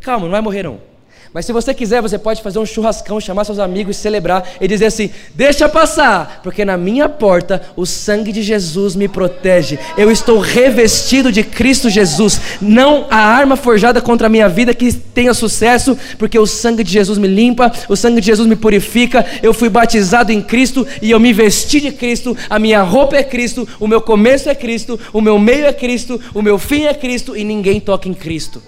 Calma, 0.01 0.25
não 0.25 0.31
vai 0.31 0.41
morrer 0.41 0.63
não. 0.63 0.90
Mas 1.33 1.45
se 1.45 1.53
você 1.53 1.73
quiser, 1.73 2.01
você 2.01 2.17
pode 2.17 2.41
fazer 2.41 2.59
um 2.59 2.65
churrascão, 2.65 3.21
chamar 3.21 3.45
seus 3.45 3.57
amigos, 3.57 3.95
celebrar 3.95 4.45
e 4.59 4.67
dizer 4.67 4.87
assim: 4.87 5.09
Deixa 5.33 5.69
passar, 5.69 6.41
porque 6.43 6.65
na 6.65 6.75
minha 6.75 7.07
porta 7.07 7.61
o 7.77 7.85
sangue 7.85 8.33
de 8.33 8.41
Jesus 8.41 8.97
me 8.97 9.07
protege. 9.07 9.79
Eu 9.97 10.11
estou 10.11 10.39
revestido 10.39 11.31
de 11.31 11.41
Cristo 11.41 11.89
Jesus. 11.89 12.41
Não 12.61 13.07
a 13.09 13.15
arma 13.15 13.55
forjada 13.55 14.01
contra 14.01 14.27
a 14.27 14.29
minha 14.29 14.49
vida 14.49 14.73
que 14.73 14.91
tenha 14.91 15.33
sucesso, 15.33 15.97
porque 16.19 16.37
o 16.37 16.45
sangue 16.45 16.83
de 16.83 16.91
Jesus 16.91 17.17
me 17.17 17.29
limpa, 17.29 17.71
o 17.87 17.95
sangue 17.95 18.19
de 18.19 18.27
Jesus 18.27 18.45
me 18.45 18.57
purifica. 18.57 19.25
Eu 19.41 19.53
fui 19.53 19.69
batizado 19.69 20.33
em 20.33 20.41
Cristo 20.41 20.85
e 21.01 21.11
eu 21.11 21.19
me 21.19 21.31
vesti 21.31 21.79
de 21.79 21.93
Cristo. 21.93 22.35
A 22.49 22.59
minha 22.59 22.83
roupa 22.83 23.15
é 23.15 23.23
Cristo, 23.23 23.65
o 23.79 23.87
meu 23.87 24.01
começo 24.01 24.49
é 24.49 24.55
Cristo, 24.55 24.99
o 25.13 25.21
meu 25.21 25.39
meio 25.39 25.65
é 25.65 25.71
Cristo, 25.71 26.19
o 26.33 26.41
meu 26.41 26.59
fim 26.59 26.87
é 26.87 26.93
Cristo 26.93 27.37
e 27.37 27.45
ninguém 27.45 27.79
toca 27.79 28.09
em 28.09 28.13
Cristo. 28.13 28.61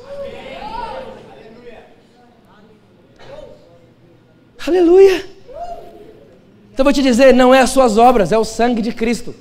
Aleluia! 4.66 5.26
Então 6.74 6.84
vou 6.84 6.94
te 6.94 7.02
dizer, 7.02 7.34
não 7.34 7.54
é 7.54 7.60
as 7.60 7.70
suas 7.70 7.98
obras, 7.98 8.32
é 8.32 8.38
o 8.38 8.44
sangue 8.44 8.82
de 8.82 8.92
Cristo. 8.92 9.36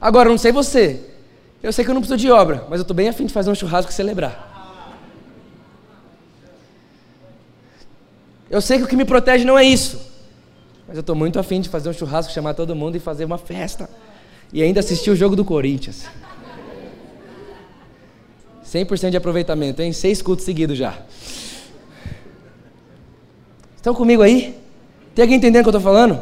Agora, 0.00 0.28
não 0.28 0.38
sei 0.38 0.52
você, 0.52 1.00
eu 1.62 1.72
sei 1.72 1.84
que 1.84 1.90
eu 1.90 1.94
não 1.94 2.00
preciso 2.00 2.18
de 2.18 2.30
obra, 2.30 2.64
mas 2.70 2.78
eu 2.78 2.82
estou 2.82 2.94
bem 2.94 3.08
afim 3.08 3.26
de 3.26 3.32
fazer 3.32 3.50
um 3.50 3.54
churrasco 3.54 3.90
e 3.90 3.94
celebrar. 3.94 4.46
Eu 8.48 8.60
sei 8.60 8.78
que 8.78 8.84
o 8.84 8.86
que 8.86 8.96
me 8.96 9.04
protege 9.04 9.44
não 9.44 9.58
é 9.58 9.64
isso, 9.64 10.00
mas 10.86 10.96
eu 10.96 11.00
estou 11.00 11.14
muito 11.14 11.38
afim 11.38 11.60
de 11.60 11.68
fazer 11.68 11.90
um 11.90 11.92
churrasco, 11.92 12.32
chamar 12.32 12.54
todo 12.54 12.74
mundo 12.74 12.96
e 12.96 13.00
fazer 13.00 13.24
uma 13.24 13.36
festa. 13.36 13.90
E 14.52 14.62
ainda 14.62 14.80
assistir 14.80 15.10
o 15.10 15.16
jogo 15.16 15.36
do 15.36 15.44
Corinthians. 15.44 16.06
100% 18.64 19.10
de 19.10 19.16
aproveitamento, 19.16 19.82
hein? 19.82 19.92
Seis 19.92 20.22
cultos 20.22 20.46
seguidos 20.46 20.78
já. 20.78 20.96
Estão 23.78 23.94
comigo 23.94 24.22
aí? 24.22 24.58
Tem 25.14 25.22
alguém 25.22 25.38
entendendo 25.38 25.60
o 25.60 25.64
que 25.64 25.68
eu 25.68 25.78
estou 25.78 25.92
falando? 25.92 26.20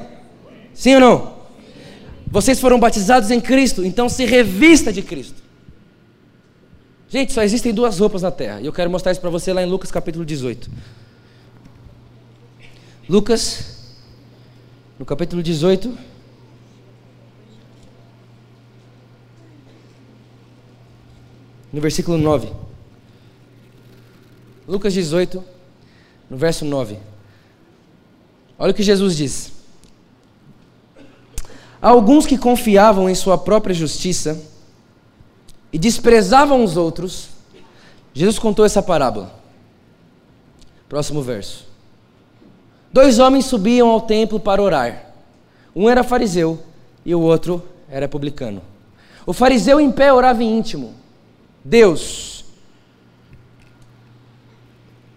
Sim 0.74 0.96
ou 0.96 1.00
não? 1.00 1.36
Vocês 2.26 2.60
foram 2.60 2.78
batizados 2.78 3.30
em 3.30 3.40
Cristo, 3.40 3.82
então 3.82 4.10
se 4.10 4.26
revista 4.26 4.92
de 4.92 5.00
Cristo. 5.00 5.42
Gente, 7.08 7.32
só 7.32 7.42
existem 7.42 7.72
duas 7.72 7.98
roupas 7.98 8.20
na 8.20 8.30
terra. 8.30 8.60
E 8.60 8.66
eu 8.66 8.72
quero 8.74 8.90
mostrar 8.90 9.10
isso 9.10 9.20
para 9.22 9.30
você 9.30 9.54
lá 9.54 9.62
em 9.62 9.66
Lucas 9.66 9.90
capítulo 9.90 10.24
18. 10.24 10.70
Lucas, 13.08 13.94
no 14.98 15.06
capítulo 15.06 15.42
18. 15.42 15.96
No 21.72 21.80
versículo 21.80 22.18
9. 22.18 22.52
Lucas 24.68 24.92
18, 24.92 25.42
no 26.28 26.36
verso 26.36 26.66
9. 26.66 26.98
Olha 28.58 28.70
o 28.70 28.74
que 28.74 28.82
Jesus 28.82 29.16
diz. 29.16 29.52
Alguns 31.80 32.26
que 32.26 32.38
confiavam 32.38 33.08
em 33.08 33.14
sua 33.14 33.36
própria 33.36 33.74
justiça 33.74 34.40
e 35.72 35.78
desprezavam 35.78 36.64
os 36.64 36.76
outros, 36.76 37.28
Jesus 38.14 38.38
contou 38.38 38.64
essa 38.64 38.82
parábola. 38.82 39.34
Próximo 40.88 41.22
verso. 41.22 41.66
Dois 42.92 43.18
homens 43.18 43.44
subiam 43.44 43.88
ao 43.88 44.00
templo 44.00 44.40
para 44.40 44.62
orar. 44.62 45.12
Um 45.74 45.88
era 45.90 46.02
fariseu 46.02 46.58
e 47.04 47.14
o 47.14 47.20
outro 47.20 47.62
era 47.90 48.08
publicano. 48.08 48.62
O 49.26 49.32
fariseu 49.32 49.78
em 49.78 49.92
pé 49.92 50.12
orava 50.12 50.42
em 50.42 50.56
íntimo: 50.58 50.94
Deus, 51.62 52.44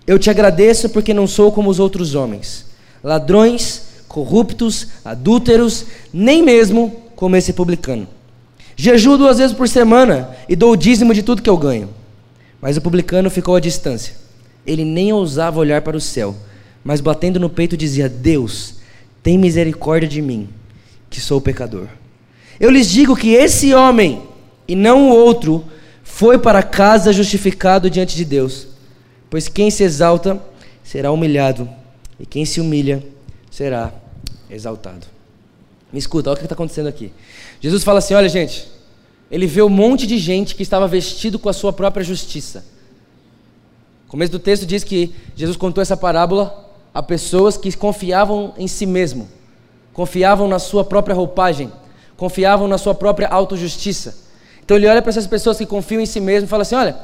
eu 0.05 0.19
te 0.19 0.29
agradeço 0.29 0.89
porque 0.89 1.13
não 1.13 1.25
sou 1.27 1.51
como 1.51 1.69
os 1.69 1.79
outros 1.79 2.15
homens, 2.15 2.65
ladrões, 3.03 3.83
corruptos, 4.07 4.87
adúlteros, 5.05 5.85
nem 6.13 6.43
mesmo 6.43 7.03
como 7.15 7.35
esse 7.35 7.53
publicano. 7.53 8.07
Jejuo 8.75 9.17
duas 9.17 9.37
vezes 9.37 9.55
por 9.55 9.67
semana 9.67 10.29
e 10.47 10.55
dou 10.55 10.71
o 10.71 10.77
dízimo 10.77 11.13
de 11.13 11.21
tudo 11.21 11.41
que 11.41 11.49
eu 11.49 11.57
ganho. 11.57 11.89
Mas 12.61 12.77
o 12.77 12.81
publicano 12.81 13.29
ficou 13.29 13.55
à 13.55 13.59
distância. 13.59 14.15
Ele 14.65 14.85
nem 14.85 15.11
ousava 15.13 15.59
olhar 15.59 15.81
para 15.81 15.97
o 15.97 16.01
céu, 16.01 16.35
mas 16.83 17.01
batendo 17.01 17.39
no 17.39 17.49
peito 17.49 17.77
dizia: 17.77 18.07
Deus, 18.07 18.75
tem 19.21 19.37
misericórdia 19.37 20.07
de 20.07 20.21
mim, 20.21 20.49
que 21.09 21.19
sou 21.19 21.41
pecador. 21.41 21.87
Eu 22.59 22.69
lhes 22.69 22.89
digo 22.89 23.15
que 23.15 23.33
esse 23.33 23.73
homem, 23.73 24.21
e 24.67 24.75
não 24.75 25.09
o 25.09 25.15
outro, 25.15 25.63
foi 26.03 26.37
para 26.37 26.63
casa 26.63 27.13
justificado 27.13 27.89
diante 27.89 28.15
de 28.15 28.25
Deus. 28.25 28.67
Pois 29.29 29.47
quem 29.47 29.69
se 29.69 29.83
exalta 29.83 30.41
será 30.83 31.11
humilhado, 31.11 31.69
e 32.19 32.25
quem 32.25 32.45
se 32.45 32.59
humilha 32.59 33.03
será 33.49 33.93
exaltado. 34.49 35.07
Me 35.91 35.97
escuta, 35.97 36.29
olha 36.29 36.35
o 36.35 36.39
que 36.39 36.45
está 36.45 36.53
acontecendo 36.53 36.87
aqui. 36.87 37.11
Jesus 37.59 37.83
fala 37.83 37.99
assim: 37.99 38.13
olha, 38.13 38.29
gente, 38.29 38.67
ele 39.31 39.47
vê 39.47 39.61
um 39.61 39.69
monte 39.69 40.05
de 40.05 40.17
gente 40.17 40.55
que 40.55 40.63
estava 40.63 40.87
vestido 40.87 41.39
com 41.39 41.49
a 41.49 41.53
sua 41.53 41.73
própria 41.73 42.03
justiça. 42.03 42.65
O 44.07 44.09
começo 44.09 44.31
do 44.31 44.39
texto 44.39 44.65
diz 44.65 44.83
que 44.83 45.13
Jesus 45.35 45.55
contou 45.55 45.81
essa 45.81 45.95
parábola 45.95 46.67
a 46.93 47.01
pessoas 47.01 47.57
que 47.57 47.75
confiavam 47.75 48.53
em 48.57 48.67
si 48.67 48.85
mesmo, 48.85 49.29
confiavam 49.93 50.47
na 50.47 50.57
sua 50.57 50.83
própria 50.83 51.15
roupagem, 51.15 51.71
confiavam 52.17 52.67
na 52.67 52.77
sua 52.77 52.95
própria 52.95 53.27
autojustiça. 53.27 54.17
Então 54.63 54.77
ele 54.77 54.87
olha 54.87 55.01
para 55.01 55.09
essas 55.09 55.27
pessoas 55.27 55.57
que 55.57 55.65
confiam 55.65 56.01
em 56.01 56.05
si 56.05 56.19
mesmo 56.19 56.45
e 56.45 56.49
fala 56.49 56.61
assim: 56.61 56.75
olha, 56.75 56.97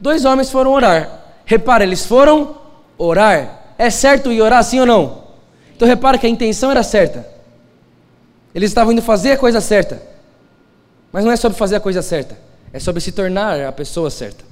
dois 0.00 0.24
homens 0.24 0.50
foram 0.50 0.72
orar. 0.72 1.20
Repara, 1.44 1.84
eles 1.84 2.04
foram 2.04 2.56
orar. 2.98 3.61
É 3.82 3.90
certo 3.90 4.30
ir 4.30 4.40
orar 4.40 4.62
sim 4.62 4.78
ou 4.78 4.86
não? 4.86 5.24
Então 5.74 5.88
repara 5.88 6.16
que 6.16 6.24
a 6.24 6.28
intenção 6.28 6.70
era 6.70 6.84
certa. 6.84 7.26
Eles 8.54 8.70
estavam 8.70 8.92
indo 8.92 9.02
fazer 9.02 9.32
a 9.32 9.36
coisa 9.36 9.60
certa. 9.60 10.00
Mas 11.10 11.24
não 11.24 11.32
é 11.32 11.36
sobre 11.36 11.58
fazer 11.58 11.74
a 11.74 11.80
coisa 11.80 12.00
certa, 12.00 12.38
é 12.72 12.78
sobre 12.78 13.00
se 13.00 13.10
tornar 13.10 13.60
a 13.60 13.72
pessoa 13.72 14.08
certa. 14.08 14.44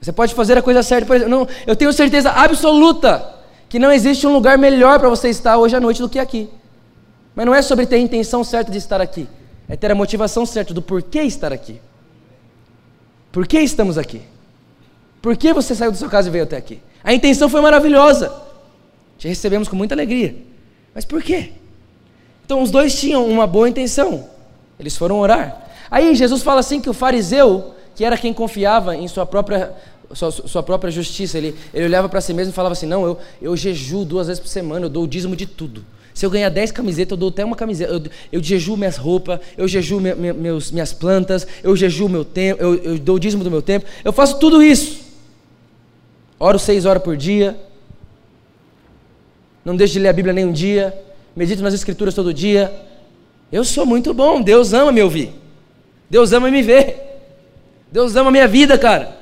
Você 0.00 0.12
pode 0.12 0.34
fazer 0.34 0.58
a 0.58 0.62
coisa 0.62 0.82
certa, 0.82 1.06
por 1.06 1.14
exemplo, 1.14 1.30
não, 1.30 1.48
eu 1.68 1.76
tenho 1.76 1.92
certeza 1.92 2.30
absoluta 2.32 3.32
que 3.68 3.78
não 3.78 3.92
existe 3.92 4.26
um 4.26 4.32
lugar 4.32 4.58
melhor 4.58 4.98
para 4.98 5.08
você 5.08 5.28
estar 5.28 5.56
hoje 5.56 5.76
à 5.76 5.80
noite 5.80 6.02
do 6.02 6.08
que 6.08 6.18
aqui. 6.18 6.50
Mas 7.32 7.46
não 7.46 7.54
é 7.54 7.62
sobre 7.62 7.86
ter 7.86 7.94
a 7.94 8.00
intenção 8.00 8.42
certa 8.42 8.72
de 8.72 8.78
estar 8.78 9.00
aqui, 9.00 9.28
é 9.68 9.76
ter 9.76 9.92
a 9.92 9.94
motivação 9.94 10.44
certa 10.44 10.74
do 10.74 10.82
porquê 10.82 11.22
estar 11.22 11.52
aqui. 11.52 11.80
Por 13.30 13.46
que 13.46 13.60
estamos 13.60 13.96
aqui? 13.96 14.20
Por 15.22 15.36
que 15.36 15.52
você 15.52 15.76
saiu 15.76 15.92
da 15.92 15.96
sua 15.96 16.08
casa 16.08 16.28
e 16.28 16.32
veio 16.32 16.42
até 16.42 16.56
aqui? 16.56 16.82
A 17.04 17.12
intenção 17.12 17.50
foi 17.50 17.60
maravilhosa. 17.60 18.32
Te 19.18 19.28
recebemos 19.28 19.68
com 19.68 19.76
muita 19.76 19.94
alegria. 19.94 20.34
Mas 20.94 21.04
por 21.04 21.22
quê? 21.22 21.52
Então 22.46 22.62
os 22.62 22.70
dois 22.70 22.98
tinham 22.98 23.26
uma 23.26 23.46
boa 23.46 23.68
intenção. 23.68 24.28
Eles 24.80 24.96
foram 24.96 25.18
orar. 25.18 25.68
Aí 25.90 26.14
Jesus 26.14 26.42
fala 26.42 26.60
assim 26.60 26.80
que 26.80 26.88
o 26.88 26.94
fariseu, 26.94 27.74
que 27.94 28.04
era 28.04 28.16
quem 28.16 28.32
confiava 28.32 28.96
em 28.96 29.06
sua 29.06 29.26
própria, 29.26 29.72
sua, 30.12 30.30
sua 30.30 30.62
própria 30.62 30.90
justiça, 30.90 31.38
ele, 31.38 31.54
ele 31.72 31.84
olhava 31.84 32.08
para 32.08 32.20
si 32.20 32.32
mesmo 32.32 32.52
e 32.52 32.54
falava 32.54 32.72
assim: 32.72 32.86
Não, 32.86 33.04
eu, 33.04 33.18
eu 33.40 33.56
jejuo 33.56 34.04
duas 34.04 34.26
vezes 34.26 34.40
por 34.40 34.48
semana, 34.48 34.86
eu 34.86 34.90
dou 34.90 35.04
o 35.04 35.08
dízimo 35.08 35.36
de 35.36 35.46
tudo. 35.46 35.84
Se 36.14 36.24
eu 36.24 36.30
ganhar 36.30 36.48
10 36.48 36.70
camisetas, 36.70 37.10
eu 37.10 37.16
dou 37.16 37.28
até 37.28 37.44
uma 37.44 37.56
camiseta. 37.56 37.92
Eu, 37.92 38.02
eu 38.32 38.42
jejuo 38.42 38.76
minhas 38.76 38.96
roupas, 38.96 39.40
eu 39.58 39.66
jejuo 39.66 40.00
me, 40.00 40.14
me, 40.14 40.32
meus, 40.32 40.70
minhas 40.70 40.92
plantas, 40.92 41.46
eu 41.62 41.76
jejuo 41.76 42.08
meu 42.08 42.24
tempo, 42.24 42.62
eu, 42.62 42.74
eu 42.76 42.98
dou 42.98 43.16
o 43.16 43.18
dízimo 43.18 43.42
do 43.42 43.50
meu 43.50 43.60
tempo. 43.60 43.84
Eu 44.04 44.12
faço 44.12 44.38
tudo 44.38 44.62
isso. 44.62 45.03
Oro 46.44 46.58
seis 46.58 46.84
horas 46.84 47.02
por 47.02 47.16
dia. 47.16 47.56
Não 49.64 49.74
deixo 49.74 49.94
de 49.94 50.00
ler 50.00 50.08
a 50.08 50.12
Bíblia 50.12 50.34
nem 50.34 50.44
um 50.44 50.52
dia. 50.52 50.94
Medito 51.34 51.62
nas 51.62 51.74
Escrituras 51.74 52.14
todo 52.14 52.34
dia 52.34 52.72
eu 53.54 53.64
sou 53.64 53.86
muito 53.86 54.12
bom, 54.12 54.42
Deus 54.42 54.72
ama 54.72 54.90
me 54.90 55.00
ouvir. 55.00 55.32
Deus 56.10 56.32
ama 56.32 56.50
me 56.50 56.60
ver. 56.60 57.22
Deus 57.92 58.16
ama 58.16 58.28
a 58.28 58.32
minha 58.32 58.48
vida, 58.48 58.76
cara. 58.76 59.16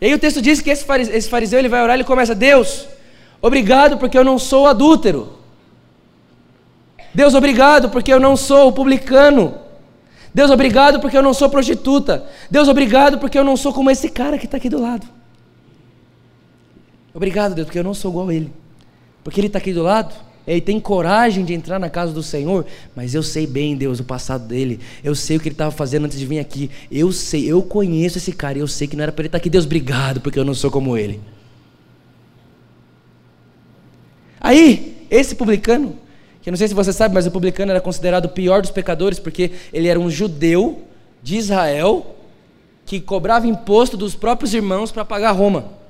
E 0.00 0.06
aí 0.06 0.14
o 0.14 0.18
texto 0.18 0.42
diz 0.42 0.60
que 0.60 0.70
esse 0.70 0.84
fariseu, 0.84 1.14
esse 1.14 1.28
fariseu 1.28 1.60
ele 1.60 1.68
vai 1.68 1.80
orar 1.80 1.94
e 1.94 1.98
ele 1.98 2.04
começa: 2.04 2.34
Deus, 2.34 2.88
obrigado 3.40 3.98
porque 3.98 4.18
eu 4.18 4.24
não 4.24 4.36
sou 4.36 4.66
adúltero. 4.66 5.38
Deus, 7.14 7.34
obrigado 7.34 7.88
porque 7.88 8.12
eu 8.12 8.18
não 8.18 8.36
sou 8.36 8.72
publicano. 8.72 9.54
Deus, 10.34 10.50
obrigado 10.50 10.98
porque 10.98 11.16
eu 11.16 11.22
não 11.22 11.32
sou 11.32 11.48
prostituta. 11.48 12.26
Deus, 12.50 12.66
obrigado 12.66 13.18
porque 13.18 13.38
eu 13.38 13.44
não 13.44 13.56
sou 13.56 13.72
como 13.72 13.92
esse 13.92 14.08
cara 14.08 14.38
que 14.38 14.44
está 14.44 14.56
aqui 14.56 14.68
do 14.68 14.82
lado. 14.82 15.06
Obrigado, 17.16 17.54
Deus, 17.54 17.64
porque 17.64 17.78
eu 17.78 17.82
não 17.82 17.94
sou 17.94 18.10
igual 18.10 18.28
a 18.28 18.34
ele. 18.34 18.52
Porque 19.24 19.40
ele 19.40 19.46
está 19.46 19.58
aqui 19.58 19.72
do 19.72 19.82
lado, 19.82 20.14
ele 20.46 20.60
tem 20.60 20.78
coragem 20.78 21.46
de 21.46 21.54
entrar 21.54 21.78
na 21.78 21.88
casa 21.88 22.12
do 22.12 22.22
Senhor, 22.22 22.66
mas 22.94 23.14
eu 23.14 23.22
sei 23.22 23.46
bem, 23.46 23.74
Deus, 23.74 24.00
o 24.00 24.04
passado 24.04 24.46
dele. 24.46 24.78
Eu 25.02 25.14
sei 25.14 25.38
o 25.38 25.40
que 25.40 25.48
ele 25.48 25.54
estava 25.54 25.70
fazendo 25.70 26.04
antes 26.04 26.18
de 26.18 26.26
vir 26.26 26.38
aqui. 26.38 26.70
Eu 26.92 27.10
sei, 27.12 27.50
eu 27.50 27.62
conheço 27.62 28.18
esse 28.18 28.32
cara. 28.32 28.58
Eu 28.58 28.68
sei 28.68 28.86
que 28.86 28.94
não 28.94 29.02
era 29.02 29.12
para 29.12 29.22
ele 29.22 29.28
estar 29.28 29.38
aqui. 29.38 29.48
Deus, 29.48 29.64
obrigado, 29.64 30.20
porque 30.20 30.38
eu 30.38 30.44
não 30.44 30.52
sou 30.52 30.70
como 30.70 30.94
ele. 30.94 31.18
Aí, 34.38 35.06
esse 35.10 35.34
publicano, 35.34 35.96
que 36.42 36.50
eu 36.50 36.52
não 36.52 36.58
sei 36.58 36.68
se 36.68 36.74
você 36.74 36.92
sabe, 36.92 37.14
mas 37.14 37.26
o 37.26 37.30
publicano 37.30 37.70
era 37.70 37.80
considerado 37.80 38.26
o 38.26 38.28
pior 38.28 38.60
dos 38.60 38.70
pecadores, 38.70 39.18
porque 39.18 39.52
ele 39.72 39.88
era 39.88 39.98
um 39.98 40.10
judeu 40.10 40.82
de 41.22 41.38
Israel 41.38 42.14
que 42.84 43.00
cobrava 43.00 43.46
imposto 43.46 43.96
dos 43.96 44.14
próprios 44.14 44.52
irmãos 44.52 44.92
para 44.92 45.02
pagar 45.02 45.32
Roma. 45.32 45.85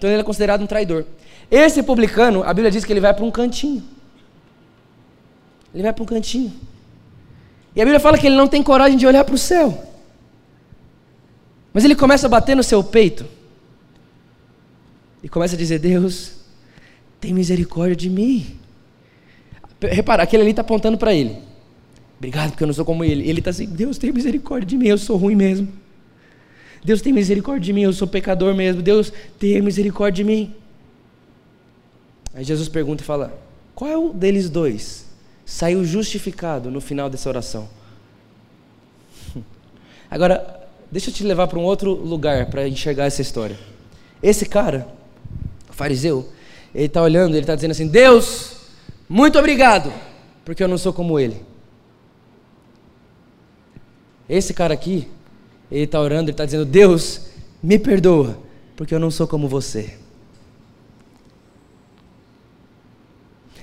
Então 0.00 0.08
ele 0.08 0.14
era 0.14 0.24
considerado 0.24 0.62
um 0.62 0.66
traidor. 0.66 1.04
Esse 1.50 1.82
publicano, 1.82 2.42
a 2.42 2.54
Bíblia 2.54 2.70
diz 2.70 2.86
que 2.86 2.90
ele 2.92 3.02
vai 3.02 3.12
para 3.12 3.22
um 3.22 3.30
cantinho. 3.30 3.84
Ele 5.74 5.82
vai 5.82 5.92
para 5.92 6.02
um 6.02 6.06
cantinho. 6.06 6.50
E 7.76 7.82
a 7.82 7.84
Bíblia 7.84 8.00
fala 8.00 8.16
que 8.16 8.26
ele 8.26 8.34
não 8.34 8.48
tem 8.48 8.62
coragem 8.62 8.96
de 8.96 9.06
olhar 9.06 9.22
para 9.24 9.34
o 9.34 9.38
céu. 9.38 9.84
Mas 11.70 11.84
ele 11.84 11.94
começa 11.94 12.26
a 12.26 12.30
bater 12.30 12.56
no 12.56 12.62
seu 12.62 12.82
peito. 12.82 13.26
E 15.22 15.28
começa 15.28 15.54
a 15.54 15.58
dizer: 15.58 15.78
Deus, 15.78 16.32
tem 17.20 17.34
misericórdia 17.34 17.94
de 17.94 18.08
mim. 18.08 18.58
Repara, 19.82 20.22
aquele 20.22 20.44
ali 20.44 20.52
está 20.52 20.62
apontando 20.62 20.96
para 20.96 21.12
ele. 21.12 21.36
Obrigado, 22.16 22.52
porque 22.52 22.62
eu 22.62 22.66
não 22.66 22.72
sou 22.72 22.86
como 22.86 23.04
ele. 23.04 23.28
Ele 23.28 23.40
está 23.40 23.50
assim: 23.50 23.66
Deus, 23.66 23.98
tem 23.98 24.10
misericórdia 24.10 24.66
de 24.66 24.78
mim, 24.78 24.86
eu 24.86 24.96
sou 24.96 25.18
ruim 25.18 25.34
mesmo. 25.34 25.68
Deus, 26.84 27.02
tem 27.02 27.12
misericórdia 27.12 27.66
de 27.66 27.72
mim, 27.72 27.82
eu 27.82 27.92
sou 27.92 28.08
pecador 28.08 28.54
mesmo. 28.54 28.80
Deus, 28.82 29.12
tem 29.38 29.60
misericórdia 29.60 30.24
de 30.24 30.30
mim. 30.30 30.54
Aí 32.34 32.44
Jesus 32.44 32.68
pergunta 32.68 33.02
e 33.02 33.06
fala: 33.06 33.38
Qual 33.74 34.12
é 34.12 34.14
deles 34.14 34.48
dois 34.48 35.10
saiu 35.50 35.84
justificado 35.84 36.70
no 36.70 36.80
final 36.80 37.10
dessa 37.10 37.28
oração. 37.28 37.68
Agora, 40.08 40.68
deixa 40.92 41.10
eu 41.10 41.14
te 41.14 41.24
levar 41.24 41.48
para 41.48 41.58
um 41.58 41.64
outro 41.64 41.92
lugar 41.92 42.46
para 42.46 42.68
enxergar 42.68 43.06
essa 43.06 43.20
história. 43.20 43.58
Esse 44.22 44.46
cara, 44.46 44.86
o 45.68 45.72
fariseu, 45.72 46.28
ele 46.72 46.86
está 46.86 47.02
olhando, 47.02 47.32
ele 47.32 47.40
está 47.40 47.56
dizendo 47.56 47.72
assim: 47.72 47.88
Deus, 47.88 48.58
muito 49.08 49.40
obrigado, 49.40 49.92
porque 50.44 50.62
eu 50.62 50.68
não 50.68 50.78
sou 50.78 50.92
como 50.92 51.18
ele. 51.18 51.42
Esse 54.28 54.54
cara 54.54 54.72
aqui, 54.72 55.08
ele 55.70 55.84
está 55.84 56.00
orando, 56.00 56.24
ele 56.24 56.32
está 56.32 56.44
dizendo: 56.44 56.64
Deus, 56.64 57.22
me 57.62 57.78
perdoa, 57.78 58.38
porque 58.76 58.94
eu 58.94 58.98
não 58.98 59.10
sou 59.10 59.26
como 59.26 59.48
você. 59.48 59.94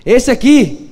Esse 0.06 0.32
aqui, 0.32 0.89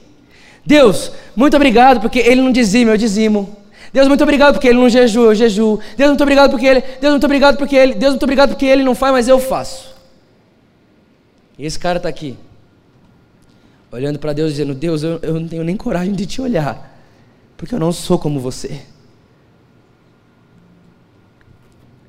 Deus, 0.66 1.12
muito 1.36 1.56
obrigado, 1.56 2.02
porque 2.02 2.20
ele 2.20 2.42
não 2.42 2.52
dizima, 2.52 2.92
eu 2.92 2.98
dizimo. 2.98 3.56
Deus, 3.94 4.10
muito 4.10 4.24
obrigado 4.24 4.56
porque 4.56 4.68
ele 4.68 4.78
não 4.78 4.90
jejua, 4.90 5.28
eu 5.28 5.36
jejuo. 5.36 5.80
Deus, 5.96 6.10
muito 6.10 6.22
obrigado 6.22 6.52
porque 6.52 6.66
ele. 6.66 6.82
Deus, 6.82 7.12
muito 7.12 7.24
obrigado 7.24 7.58
porque 7.58 7.76
ele. 7.78 7.94
Deus, 7.94 8.12
muito 8.12 8.24
obrigado 8.24 8.50
porque 8.50 8.66
ele 8.66 8.84
não 8.84 8.94
faz, 8.94 9.14
mas 9.14 9.28
eu 9.30 9.40
faço. 9.40 9.96
E 11.58 11.66
esse 11.66 11.80
cara 11.80 11.96
está 11.98 12.10
aqui, 12.10 12.36
olhando 13.90 14.20
para 14.20 14.34
Deus, 14.34 14.52
dizendo: 14.52 14.74
Deus, 14.74 15.02
eu, 15.02 15.20
eu 15.22 15.40
não 15.40 15.48
tenho 15.48 15.64
nem 15.64 15.78
coragem 15.78 16.14
de 16.14 16.26
te 16.26 16.42
olhar, 16.42 17.00
porque 17.56 17.74
eu 17.74 17.80
não 17.80 17.94
sou 17.94 18.20
como 18.20 18.38
você. 18.38 18.82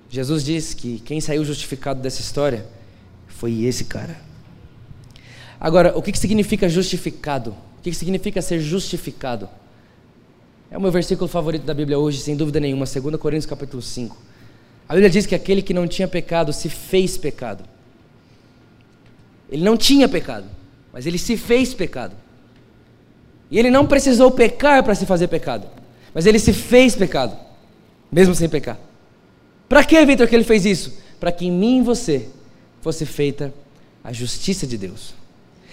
Jesus 0.09 0.45
diz 0.45 0.75
que 0.75 1.01
quem 1.01 1.21
saiu 1.21 1.45
justificado 1.45 2.01
dessa 2.01 2.21
história 2.21 2.66
foi 3.27 3.64
esse 3.64 3.85
cara. 3.85 4.16
Agora, 5.59 5.97
o 5.97 6.03
que, 6.03 6.16
significa 6.16 6.69
justificado? 6.69 7.51
O 7.79 7.83
que 7.83 7.92
significa 7.92 8.40
ser 8.40 8.61
justificado? 8.61 9.49
É 10.71 10.77
o 10.77 10.81
meu 10.81 10.90
versículo 10.90 11.29
favorito 11.29 11.64
da 11.64 11.75
Bíblia 11.75 11.99
hoje, 11.99 12.21
sem 12.21 12.37
dúvida 12.37 12.61
nenhuma, 12.61 12.85
2 12.85 13.16
Coríntios 13.16 13.47
capítulo 13.47 13.83
5. 13.83 14.16
A 14.88 14.95
Bíblia 14.95 15.11
diz 15.11 15.27
que 15.27 15.35
aquele 15.35 15.62
que 15.62 15.75
não 15.75 15.87
tinha 15.87 16.07
pecado 16.07 16.53
se 16.53 16.69
fez 16.69 17.16
pecado. 17.16 17.64
Ele 19.51 19.64
não 19.64 19.77
tinha 19.77 20.09
pecado, 20.09 20.47
mas 20.92 21.07
ele 21.07 21.19
se 21.19 21.37
fez 21.37 21.73
pecado. 21.73 22.14
E 23.51 23.59
ele 23.59 23.71
não 23.71 23.87
precisou 23.87 24.31
pecar 24.31 24.83
para 24.83 24.95
se 24.95 25.07
fazer 25.07 25.29
pecado, 25.29 25.69
mas 26.12 26.27
ele 26.27 26.38
se 26.38 26.53
fez 26.53 26.97
pecado, 26.97 27.37
mesmo 28.11 28.35
sem 28.35 28.49
pecar. 28.49 28.79
Para 29.69 29.85
que, 29.85 30.05
Vitor, 30.05 30.29
que 30.29 30.35
ele 30.35 30.45
fez 30.45 30.65
isso? 30.65 30.99
Para 31.19 31.33
que 31.33 31.47
em 31.47 31.53
mim 31.53 31.79
e 31.79 31.83
você 31.83 32.29
fosse 32.81 33.05
feita 33.05 33.53
a 34.03 34.13
justiça 34.13 34.67
de 34.67 34.79
Deus. 34.79 35.15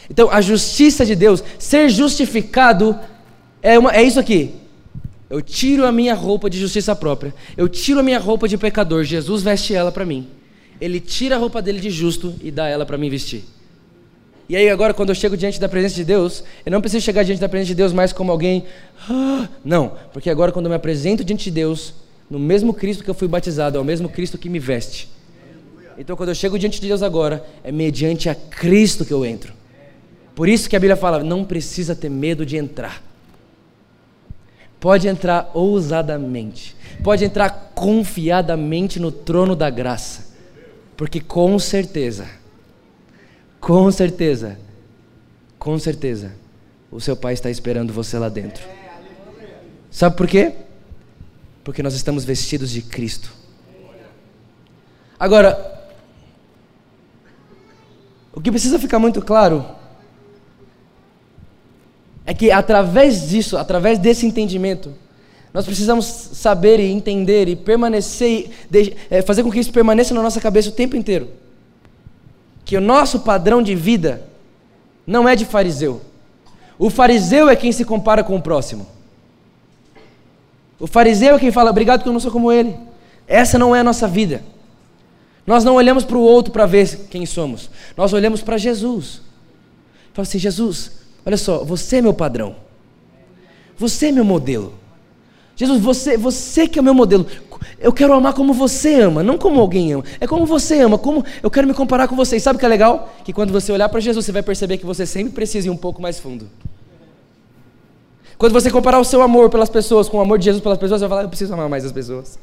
Então, 0.10 0.30
a 0.32 0.42
justiça 0.42 1.06
de 1.06 1.16
Deus, 1.16 1.44
ser 1.60 1.90
justificado, 1.90 3.00
é, 3.62 3.78
uma, 3.78 3.92
é 3.96 4.04
isso 4.04 4.20
aqui. 4.20 4.56
Eu 5.30 5.42
tiro 5.42 5.86
a 5.86 5.92
minha 5.92 6.14
roupa 6.14 6.50
de 6.50 6.60
justiça 6.60 6.96
própria, 6.96 7.34
eu 7.56 7.68
tiro 7.68 8.00
a 8.00 8.04
minha 8.04 8.20
roupa 8.20 8.48
de 8.48 8.58
pecador, 8.58 9.04
Jesus 9.04 9.42
veste 9.42 9.74
ela 9.74 9.92
para 9.92 10.06
mim. 10.06 10.28
Ele 10.80 11.00
tira 11.00 11.36
a 11.36 11.40
roupa 11.40 11.62
dele 11.62 11.80
de 11.80 11.90
justo 11.90 12.36
e 12.42 12.52
dá 12.52 12.68
ela 12.68 12.86
para 12.86 12.98
mim 12.98 13.10
vestir. 13.10 13.44
E 14.50 14.56
aí 14.56 14.70
agora 14.70 14.94
quando 14.94 15.10
eu 15.10 15.16
chego 15.16 15.38
diante 15.38 15.60
da 15.60 15.70
presença 15.70 15.96
de 15.96 16.04
Deus, 16.04 16.44
eu 16.66 16.72
não 16.72 16.82
preciso 16.82 17.04
chegar 17.04 17.24
diante 17.24 17.40
da 17.40 17.48
presença 17.48 17.70
de 17.70 17.76
Deus 17.76 17.94
mais 17.94 18.12
como 18.12 18.32
alguém, 18.32 18.66
ah, 19.10 19.48
não, 19.64 19.94
porque 20.12 20.30
agora 20.30 20.52
quando 20.52 20.66
eu 20.66 20.70
me 20.70 20.76
apresento 20.76 21.24
diante 21.24 21.46
de 21.46 21.52
Deus, 21.52 21.94
no 22.34 22.40
mesmo 22.40 22.74
Cristo 22.74 23.04
que 23.04 23.10
eu 23.10 23.14
fui 23.14 23.28
batizado, 23.28 23.78
é 23.78 23.82
o 23.82 23.86
mesmo 23.86 24.10
Cristo 24.10 24.38
que 24.38 24.50
me 24.50 24.60
veste. 24.60 25.10
Então 25.98 26.16
quando 26.16 26.30
eu 26.30 26.36
chego 26.36 26.60
diante 26.60 26.82
de 26.82 26.88
Deus 26.88 27.02
agora, 27.02 27.46
é 27.64 27.72
mediante 27.72 28.28
a 28.28 28.36
Cristo 28.36 29.06
que 29.06 29.14
eu 29.14 29.26
entro. 29.26 29.54
Por 30.36 30.50
isso 30.50 30.70
que 30.70 30.76
a 30.76 30.80
Bíblia 30.80 30.96
fala, 30.96 31.24
não 31.24 31.46
precisa 31.46 31.96
ter 31.96 32.10
medo 32.10 32.46
de 32.46 32.58
entrar. 32.58 33.02
Pode 34.80 35.08
entrar 35.08 35.52
ousadamente. 35.54 36.76
Pode 37.04 37.24
entrar 37.24 37.72
confiadamente 37.74 39.00
no 39.00 39.12
trono 39.12 39.56
da 39.56 39.70
graça. 39.70 40.34
Porque 40.98 41.20
com 41.20 41.58
certeza 41.60 42.44
com 43.64 43.90
certeza, 43.90 44.58
com 45.58 45.80
certeza, 45.80 46.34
o 46.92 47.00
seu 47.00 47.16
pai 47.16 47.34
está 47.34 47.50
esperando 47.50 47.94
você 47.94 48.20
lá 48.20 48.28
dentro. 48.28 48.62
Sabe 49.90 50.18
por 50.18 50.28
quê? 50.28 50.52
Porque 51.64 51.84
nós 51.84 51.94
estamos 51.94 52.26
vestidos 52.26 52.70
de 52.70 52.82
Cristo. 52.82 53.32
Agora, 55.20 55.88
o 58.34 58.42
que 58.42 58.52
precisa 58.52 58.78
ficar 58.80 59.00
muito 59.00 59.22
claro 59.22 59.66
é 62.26 62.34
que 62.34 62.52
através 62.52 63.30
disso, 63.30 63.58
através 63.58 64.00
desse 64.00 64.26
entendimento, 64.26 64.94
nós 65.54 65.66
precisamos 65.66 66.06
saber 66.06 66.80
e 66.80 66.92
entender 66.92 67.48
e 67.48 67.56
permanecer, 67.56 68.50
é, 69.10 69.22
fazer 69.22 69.44
com 69.44 69.52
que 69.52 69.60
isso 69.60 69.72
permaneça 69.72 70.14
na 70.14 70.22
nossa 70.22 70.42
cabeça 70.42 70.70
o 70.70 70.74
tempo 70.74 70.96
inteiro 70.96 71.44
que 72.66 72.78
o 72.78 72.82
nosso 72.82 73.20
padrão 73.20 73.62
de 73.62 73.76
vida 73.76 74.24
não 75.06 75.28
é 75.28 75.36
de 75.36 75.46
fariseu. 75.46 76.02
O 76.80 76.90
fariseu 76.90 77.50
é 77.50 77.56
quem 77.56 77.72
se 77.72 77.86
compara 77.86 78.24
com 78.24 78.36
o 78.36 78.42
próximo. 78.42 78.88
O 80.84 80.88
fariseu 80.88 81.38
é 81.38 81.40
quem 81.40 81.50
fala, 81.50 81.70
obrigado 81.70 82.04
que 82.04 82.10
eu 82.10 82.12
não 82.12 82.20
sou 82.20 82.30
como 82.30 82.52
ele. 82.52 82.76
Essa 83.26 83.58
não 83.58 83.74
é 83.74 83.80
a 83.80 83.84
nossa 83.86 84.06
vida. 84.06 84.44
Nós 85.48 85.64
não 85.64 85.76
olhamos 85.76 86.04
para 86.04 86.18
o 86.18 86.22
outro 86.22 86.52
para 86.52 86.66
ver 86.66 87.08
quem 87.10 87.26
somos. 87.26 87.70
Nós 87.96 88.12
olhamos 88.12 88.42
para 88.42 88.58
Jesus. 88.58 89.22
Fala 90.12 90.28
assim, 90.28 90.38
Jesus, 90.38 90.92
olha 91.26 91.38
só, 91.38 91.64
você 91.64 91.96
é 91.96 92.02
meu 92.02 92.14
padrão. 92.14 92.58
Você 93.78 94.08
é 94.08 94.12
meu 94.12 94.26
modelo. 94.26 94.74
Jesus, 95.56 95.80
você, 95.80 96.18
você 96.18 96.68
que 96.68 96.78
é 96.78 96.82
o 96.82 96.84
meu 96.84 96.94
modelo. 96.94 97.26
Eu 97.80 97.94
quero 97.94 98.12
amar 98.12 98.34
como 98.34 98.52
você 98.52 99.00
ama, 99.00 99.24
não 99.24 99.38
como 99.38 99.62
alguém 99.62 99.94
ama. 99.94 100.04
É 100.20 100.28
como 100.28 100.46
você 100.46 100.82
ama, 100.82 100.98
como 100.98 101.24
eu 101.42 101.50
quero 101.50 101.66
me 101.66 101.74
comparar 101.74 102.10
com 102.10 102.16
você. 102.18 102.36
E 102.36 102.42
sabe 102.42 102.58
o 102.58 102.60
que 102.60 102.66
é 102.66 102.68
legal? 102.68 103.16
Que 103.24 103.32
quando 103.32 103.54
você 103.54 103.72
olhar 103.72 103.88
para 103.88 104.02
Jesus, 104.02 104.26
você 104.26 104.34
vai 104.34 104.44
perceber 104.44 104.78
que 104.78 104.86
você 104.86 105.06
sempre 105.06 105.32
precisa 105.32 105.68
ir 105.68 105.72
um 105.72 105.78
pouco 105.78 106.02
mais 106.02 106.20
fundo. 106.20 106.50
Quando 108.38 108.54
você 108.54 108.70
comparar 108.70 109.00
o 109.00 109.04
seu 109.04 109.22
amor 109.22 109.50
pelas 109.50 109.70
pessoas 109.70 110.10
com 110.10 110.18
o 110.18 110.22
amor 110.22 110.38
de 110.38 110.46
Jesus 110.46 110.62
pelas 110.62 110.78
pessoas, 110.78 111.00
você 111.00 111.08
vai 111.08 111.18
falar, 111.18 111.24
eu 111.24 111.30
preciso 111.30 111.54
amar 111.54 111.70
mais 111.70 111.86
as 111.86 111.92
pessoas. 111.92 112.40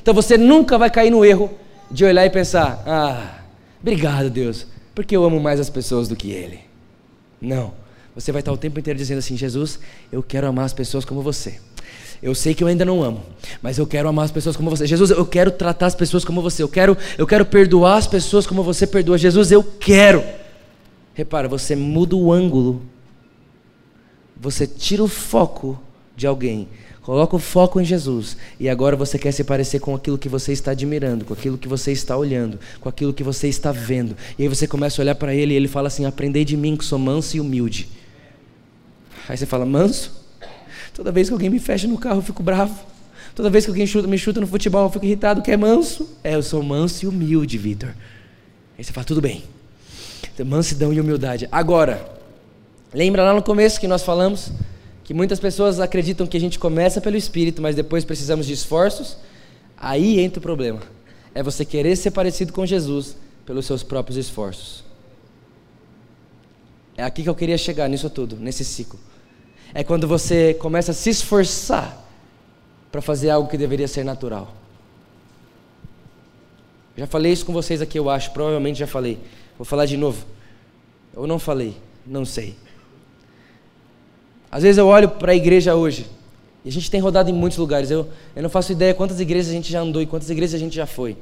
Então 0.00 0.12
você 0.12 0.36
nunca 0.36 0.76
vai 0.76 0.90
cair 0.90 1.10
no 1.10 1.24
erro 1.24 1.50
de 1.90 2.04
olhar 2.04 2.24
e 2.24 2.30
pensar, 2.30 2.82
ah, 2.86 3.38
obrigado 3.80 4.30
Deus, 4.30 4.66
porque 4.94 5.16
eu 5.16 5.24
amo 5.24 5.40
mais 5.40 5.58
as 5.58 5.70
pessoas 5.70 6.08
do 6.08 6.16
que 6.16 6.30
Ele. 6.30 6.60
Não. 7.40 7.72
Você 8.14 8.30
vai 8.30 8.40
estar 8.40 8.52
o 8.52 8.56
tempo 8.56 8.78
inteiro 8.78 8.98
dizendo 8.98 9.18
assim, 9.18 9.36
Jesus, 9.36 9.80
eu 10.12 10.22
quero 10.22 10.46
amar 10.46 10.66
as 10.66 10.72
pessoas 10.72 11.04
como 11.04 11.20
você. 11.20 11.58
Eu 12.22 12.34
sei 12.34 12.54
que 12.54 12.62
eu 12.62 12.68
ainda 12.68 12.84
não 12.84 13.02
amo, 13.02 13.22
mas 13.60 13.76
eu 13.76 13.86
quero 13.86 14.08
amar 14.08 14.24
as 14.24 14.30
pessoas 14.30 14.56
como 14.56 14.70
você. 14.70 14.86
Jesus, 14.86 15.10
eu 15.10 15.26
quero 15.26 15.50
tratar 15.50 15.86
as 15.86 15.94
pessoas 15.94 16.24
como 16.24 16.40
você. 16.40 16.62
Eu 16.62 16.68
quero, 16.68 16.96
eu 17.18 17.26
quero 17.26 17.44
perdoar 17.44 17.96
as 17.96 18.06
pessoas 18.06 18.46
como 18.46 18.62
você 18.62 18.86
perdoa. 18.86 19.18
Jesus, 19.18 19.50
eu 19.50 19.62
quero. 19.62 20.24
Repara, 21.12 21.48
você 21.48 21.76
muda 21.76 22.16
o 22.16 22.32
ângulo. 22.32 22.82
Você 24.44 24.66
tira 24.66 25.02
o 25.02 25.08
foco 25.08 25.80
de 26.14 26.26
alguém. 26.26 26.68
Coloca 27.00 27.34
o 27.34 27.38
foco 27.38 27.80
em 27.80 27.84
Jesus. 27.84 28.36
E 28.60 28.68
agora 28.68 28.94
você 28.94 29.18
quer 29.18 29.32
se 29.32 29.42
parecer 29.42 29.80
com 29.80 29.94
aquilo 29.94 30.18
que 30.18 30.28
você 30.28 30.52
está 30.52 30.72
admirando, 30.72 31.24
com 31.24 31.32
aquilo 31.32 31.56
que 31.56 31.66
você 31.66 31.92
está 31.92 32.14
olhando, 32.14 32.60
com 32.78 32.86
aquilo 32.86 33.14
que 33.14 33.22
você 33.22 33.48
está 33.48 33.72
vendo. 33.72 34.14
E 34.38 34.42
aí 34.42 34.48
você 34.48 34.66
começa 34.66 35.00
a 35.00 35.02
olhar 35.02 35.14
para 35.14 35.34
ele 35.34 35.54
e 35.54 35.56
ele 35.56 35.66
fala 35.66 35.88
assim: 35.88 36.04
Aprendei 36.04 36.44
de 36.44 36.58
mim 36.58 36.76
que 36.76 36.84
sou 36.84 36.98
manso 36.98 37.38
e 37.38 37.40
humilde. 37.40 37.88
Aí 39.26 39.34
você 39.34 39.46
fala: 39.46 39.64
Manso? 39.64 40.12
Toda 40.92 41.10
vez 41.10 41.28
que 41.28 41.32
alguém 41.32 41.48
me 41.48 41.58
fecha 41.58 41.88
no 41.88 41.96
carro, 41.96 42.18
eu 42.18 42.22
fico 42.22 42.42
bravo. 42.42 42.78
Toda 43.34 43.48
vez 43.48 43.64
que 43.64 43.70
alguém 43.70 43.86
chuta, 43.86 44.06
me 44.06 44.18
chuta 44.18 44.42
no 44.42 44.46
futebol, 44.46 44.84
eu 44.84 44.90
fico 44.90 45.06
irritado, 45.06 45.40
que 45.40 45.50
é 45.50 45.56
manso. 45.56 46.06
É, 46.22 46.34
eu 46.34 46.42
sou 46.42 46.62
manso 46.62 47.06
e 47.06 47.08
humilde, 47.08 47.56
Vitor. 47.56 47.94
Aí 48.76 48.84
você 48.84 48.92
fala, 48.92 49.06
tudo 49.06 49.22
bem. 49.22 49.42
Mansidão 50.44 50.92
e 50.92 51.00
humildade. 51.00 51.48
Agora, 51.50 52.14
lembra 52.94 53.22
lá 53.22 53.34
no 53.34 53.42
começo 53.42 53.78
que 53.78 53.86
nós 53.86 54.02
falamos 54.02 54.50
que 55.02 55.12
muitas 55.12 55.38
pessoas 55.38 55.80
acreditam 55.80 56.26
que 56.26 56.36
a 56.36 56.40
gente 56.40 56.58
começa 56.58 57.00
pelo 57.00 57.16
Espírito, 57.16 57.60
mas 57.60 57.76
depois 57.76 58.04
precisamos 58.04 58.46
de 58.46 58.54
esforços? 58.54 59.18
Aí 59.76 60.18
entra 60.18 60.38
o 60.38 60.42
problema. 60.42 60.80
É 61.34 61.42
você 61.42 61.62
querer 61.64 61.94
ser 61.96 62.12
parecido 62.12 62.52
com 62.52 62.64
Jesus 62.64 63.16
pelos 63.44 63.66
seus 63.66 63.82
próprios 63.82 64.16
esforços. 64.16 64.82
É 66.96 67.02
aqui 67.02 67.22
que 67.22 67.28
eu 67.28 67.34
queria 67.34 67.58
chegar 67.58 67.86
nisso 67.88 68.08
tudo, 68.08 68.36
nesse 68.36 68.64
ciclo 68.64 68.98
é 69.74 69.82
quando 69.82 70.06
você 70.06 70.54
começa 70.54 70.92
a 70.92 70.94
se 70.94 71.10
esforçar 71.10 72.00
para 72.92 73.02
fazer 73.02 73.30
algo 73.30 73.50
que 73.50 73.58
deveria 73.58 73.88
ser 73.88 74.04
natural. 74.04 74.54
Já 76.96 77.08
falei 77.08 77.32
isso 77.32 77.44
com 77.44 77.52
vocês 77.52 77.82
aqui, 77.82 77.98
eu 77.98 78.08
acho, 78.08 78.30
provavelmente 78.30 78.78
já 78.78 78.86
falei. 78.86 79.18
Vou 79.58 79.64
falar 79.64 79.84
de 79.84 79.96
novo. 79.96 80.24
Eu 81.12 81.26
não 81.26 81.40
falei, 81.40 81.76
não 82.06 82.24
sei. 82.24 82.54
Às 84.54 84.62
vezes 84.62 84.78
eu 84.78 84.86
olho 84.86 85.08
para 85.08 85.32
a 85.32 85.34
igreja 85.34 85.74
hoje, 85.74 86.06
e 86.64 86.68
a 86.68 86.72
gente 86.72 86.88
tem 86.88 87.00
rodado 87.00 87.28
em 87.28 87.32
muitos 87.32 87.58
lugares. 87.58 87.90
Eu, 87.90 88.06
eu 88.36 88.40
não 88.40 88.48
faço 88.48 88.70
ideia 88.70 88.94
quantas 88.94 89.18
igrejas 89.18 89.50
a 89.50 89.52
gente 89.52 89.68
já 89.68 89.80
andou 89.80 90.00
e 90.00 90.06
quantas 90.06 90.30
igrejas 90.30 90.54
a 90.54 90.58
gente 90.58 90.76
já 90.76 90.86
foi. 90.86 91.16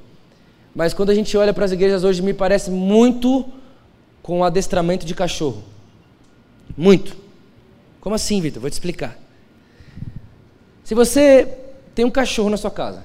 Mas 0.74 0.92
quando 0.92 1.08
a 1.08 1.14
gente 1.14 1.34
olha 1.34 1.54
para 1.54 1.64
as 1.64 1.72
igrejas 1.72 2.04
hoje, 2.04 2.20
me 2.20 2.34
parece 2.34 2.70
muito 2.70 3.46
com 4.22 4.40
o 4.40 4.44
adestramento 4.44 5.06
de 5.06 5.14
cachorro. 5.14 5.62
Muito. 6.76 7.16
Como 8.02 8.14
assim, 8.14 8.38
Vitor? 8.38 8.60
Vou 8.60 8.68
te 8.68 8.74
explicar. 8.74 9.18
Se 10.84 10.94
você 10.94 11.48
tem 11.94 12.04
um 12.04 12.10
cachorro 12.10 12.50
na 12.50 12.58
sua 12.58 12.70
casa, 12.70 13.02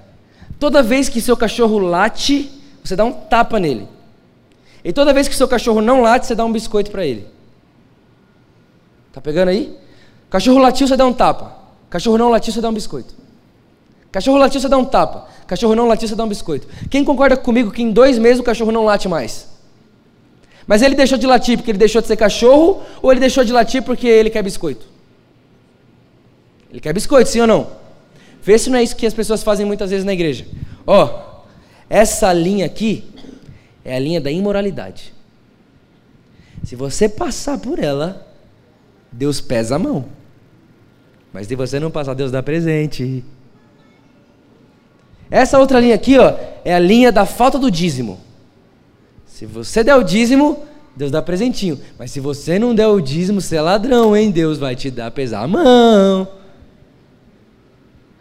toda 0.60 0.84
vez 0.84 1.08
que 1.08 1.22
seu 1.22 1.38
cachorro 1.38 1.78
late, 1.78 2.52
você 2.84 2.98
dá 2.98 3.06
um 3.06 3.14
tapa 3.14 3.62
nele. 3.62 3.88
E 4.84 4.92
toda 4.92 5.14
vez 5.14 5.30
que 5.30 5.36
seu 5.36 5.48
cachorro 5.48 5.80
não 5.80 6.02
late, 6.02 6.28
você 6.28 6.36
dá 6.36 6.44
um 6.44 6.52
biscoito 6.52 6.92
para 6.92 7.06
ele. 7.06 7.26
Tá 9.14 9.22
pegando 9.22 9.48
aí? 9.48 9.87
Cachorro 10.30 10.60
latiu, 10.60 10.88
você 10.88 10.98
dá 10.98 11.06
um 11.06 11.14
tapa. 11.14 11.58
Cachorro 11.90 12.18
não 12.18 12.30
latiu, 12.30 12.54
você 12.54 12.62
dá 12.62 12.70
um 12.70 12.74
biscoito. 12.74 13.16
Cachorro 14.12 14.38
latiu, 14.38 14.60
você 14.60 14.68
dá 14.68 14.78
um 14.78 14.86
tapa. 14.86 15.28
Cachorro 15.46 15.76
não 15.76 15.88
latiu, 15.88 16.08
você 16.08 16.16
dá 16.16 16.24
um 16.24 16.28
biscoito. 16.28 16.68
Quem 16.90 17.04
concorda 17.04 17.38
comigo 17.38 17.72
que 17.72 17.82
em 17.82 17.92
dois 17.92 18.18
meses 18.18 18.40
o 18.40 18.44
cachorro 18.44 18.72
não 18.72 18.84
late 18.84 19.08
mais? 19.08 19.48
Mas 20.66 20.82
ele 20.82 20.96
deixou 20.96 21.18
de 21.18 21.26
latir 21.26 21.58
porque 21.58 21.72
ele 21.72 21.78
deixou 21.78 22.02
de 22.02 22.08
ser 22.08 22.18
cachorro 22.18 22.82
ou 23.02 23.12
ele 23.12 23.22
deixou 23.22 23.44
de 23.46 23.54
latir 23.54 23.82
porque 23.82 24.06
ele 24.06 24.30
quer 24.30 24.44
biscoito? 24.44 24.86
Ele 26.70 26.82
quer 26.82 26.94
biscoito, 26.94 27.30
sim 27.30 27.40
ou 27.40 27.48
não? 27.48 27.68
Vê 28.44 28.58
se 28.58 28.70
não 28.70 28.78
é 28.78 28.84
isso 28.84 28.96
que 28.96 29.06
as 29.06 29.14
pessoas 29.14 29.44
fazem 29.44 29.66
muitas 29.66 29.90
vezes 29.90 30.06
na 30.06 30.12
igreja. 30.12 30.46
Ó, 30.86 31.06
oh, 31.06 31.46
essa 31.90 32.34
linha 32.34 32.66
aqui 32.66 33.06
é 33.84 33.96
a 33.96 34.00
linha 34.00 34.20
da 34.20 34.30
imoralidade. 34.30 35.14
Se 36.66 36.76
você 36.76 37.08
passar 37.08 37.58
por 37.58 37.80
ela, 37.80 38.28
Deus 39.10 39.40
pesa 39.40 39.76
a 39.76 39.80
mão. 39.80 40.17
Mas 41.34 41.48
se 41.48 41.56
você 41.56 41.80
não 41.80 41.92
passar, 41.92 42.14
Deus 42.14 42.32
dá 42.32 42.42
presente. 42.42 43.24
Essa 45.30 45.60
outra 45.60 45.80
linha 45.80 45.96
aqui, 45.96 46.18
ó, 46.18 46.34
é 46.64 46.74
a 46.74 46.80
linha 46.80 47.12
da 47.12 47.26
falta 47.26 47.60
do 47.60 47.70
dízimo. 47.70 48.20
Se 49.26 49.46
você 49.46 49.84
der 49.84 49.96
o 49.96 50.04
dízimo, 50.04 50.64
Deus 50.96 51.12
dá 51.12 51.22
presentinho. 51.22 51.80
Mas 52.00 52.12
se 52.12 52.20
você 52.20 52.58
não 52.58 52.74
der 52.74 52.88
o 52.88 53.00
dízimo, 53.00 53.40
você 53.40 53.58
é 53.58 53.62
ladrão, 53.62 54.16
hein? 54.16 54.32
Deus 54.32 54.58
vai 54.58 54.76
te 54.76 54.90
dar 54.90 55.12
pesar 55.12 55.44
a 55.44 55.48
mão. 55.48 56.28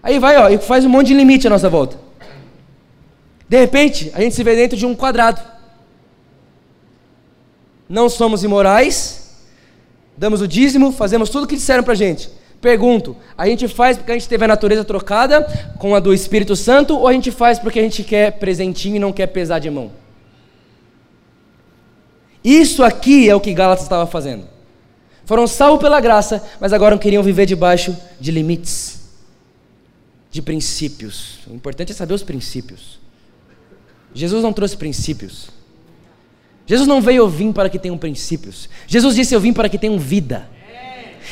Aí 0.03 0.19
vai, 0.19 0.37
ó, 0.37 0.49
e 0.51 0.59
faz 0.59 0.85
um 0.85 0.89
monte 0.89 1.09
de 1.09 1.15
limite 1.15 1.47
à 1.47 1.51
nossa 1.51 1.71
volta. 1.71 1.99
De 3.49 3.59
repente, 3.59 4.11
a 4.15 4.21
gente 4.21 4.35
se 4.35 4.43
vê 4.43 4.55
dentro 4.55 4.77
de 4.77 4.85
um 4.85 4.95
quadrado. 4.95 5.41
Não 7.89 8.09
somos 8.09 8.43
imorais, 8.43 9.47
damos 10.17 10.41
o 10.41 10.49
dízimo, 10.49 10.91
fazemos 10.93 11.31
tudo 11.31 11.45
o 11.45 11.47
que 11.47 11.55
disseram 11.55 11.85
pra 11.85 11.95
gente. 11.95 12.29
Pergunto, 12.61 13.17
a 13.37 13.47
gente 13.47 13.69
faz 13.69 13.97
porque 13.97 14.13
a 14.13 14.15
gente 14.15 14.29
teve 14.29 14.45
a 14.45 14.49
natureza 14.49 14.85
trocada 14.85 15.43
com 15.79 15.95
a 15.95 16.01
do 16.01 16.13
Espírito 16.13 16.57
Santo 16.57 16.99
ou 16.99 17.07
a 17.07 17.13
gente 17.13 17.31
faz 17.31 17.59
porque 17.59 17.79
a 17.79 17.83
gente 17.83 18.03
quer 18.03 18.33
presentinho 18.39 18.97
e 18.97 18.99
não 18.99 19.13
quer 19.13 19.27
pesar 19.27 19.59
de 19.59 19.71
mão? 19.71 19.93
Isso 22.43 22.83
aqui 22.83 23.29
é 23.29 23.35
o 23.35 23.41
que 23.41 23.53
Gálatas 23.53 23.85
estava 23.85 24.07
fazendo. 24.07 24.47
Foram 25.25 25.47
salvos 25.47 25.81
pela 25.81 26.01
graça, 26.01 26.43
mas 26.61 26.73
agora 26.73 26.97
queriam 26.97 27.23
viver 27.23 27.47
debaixo 27.47 27.97
de 28.21 28.31
limites, 28.31 29.01
de 30.31 30.41
princípios. 30.41 31.41
O 31.49 31.55
importante 31.55 31.91
é 31.91 31.95
saber 31.95 32.15
os 32.15 32.23
princípios. 32.23 33.01
Jesus 34.15 34.43
não 34.43 34.53
trouxe 34.53 34.77
princípios. 34.77 35.51
Jesus 36.65 36.89
não 36.89 37.01
veio 37.01 37.29
vir 37.29 37.53
para 37.53 37.69
que 37.69 37.79
tenham 37.79 37.99
princípios. 37.99 38.69
Jesus 38.87 39.15
disse: 39.15 39.35
Eu 39.35 39.41
vim 39.41 39.53
para 39.53 39.69
que 39.69 39.79
tenham 39.79 39.99
vida. 39.99 40.49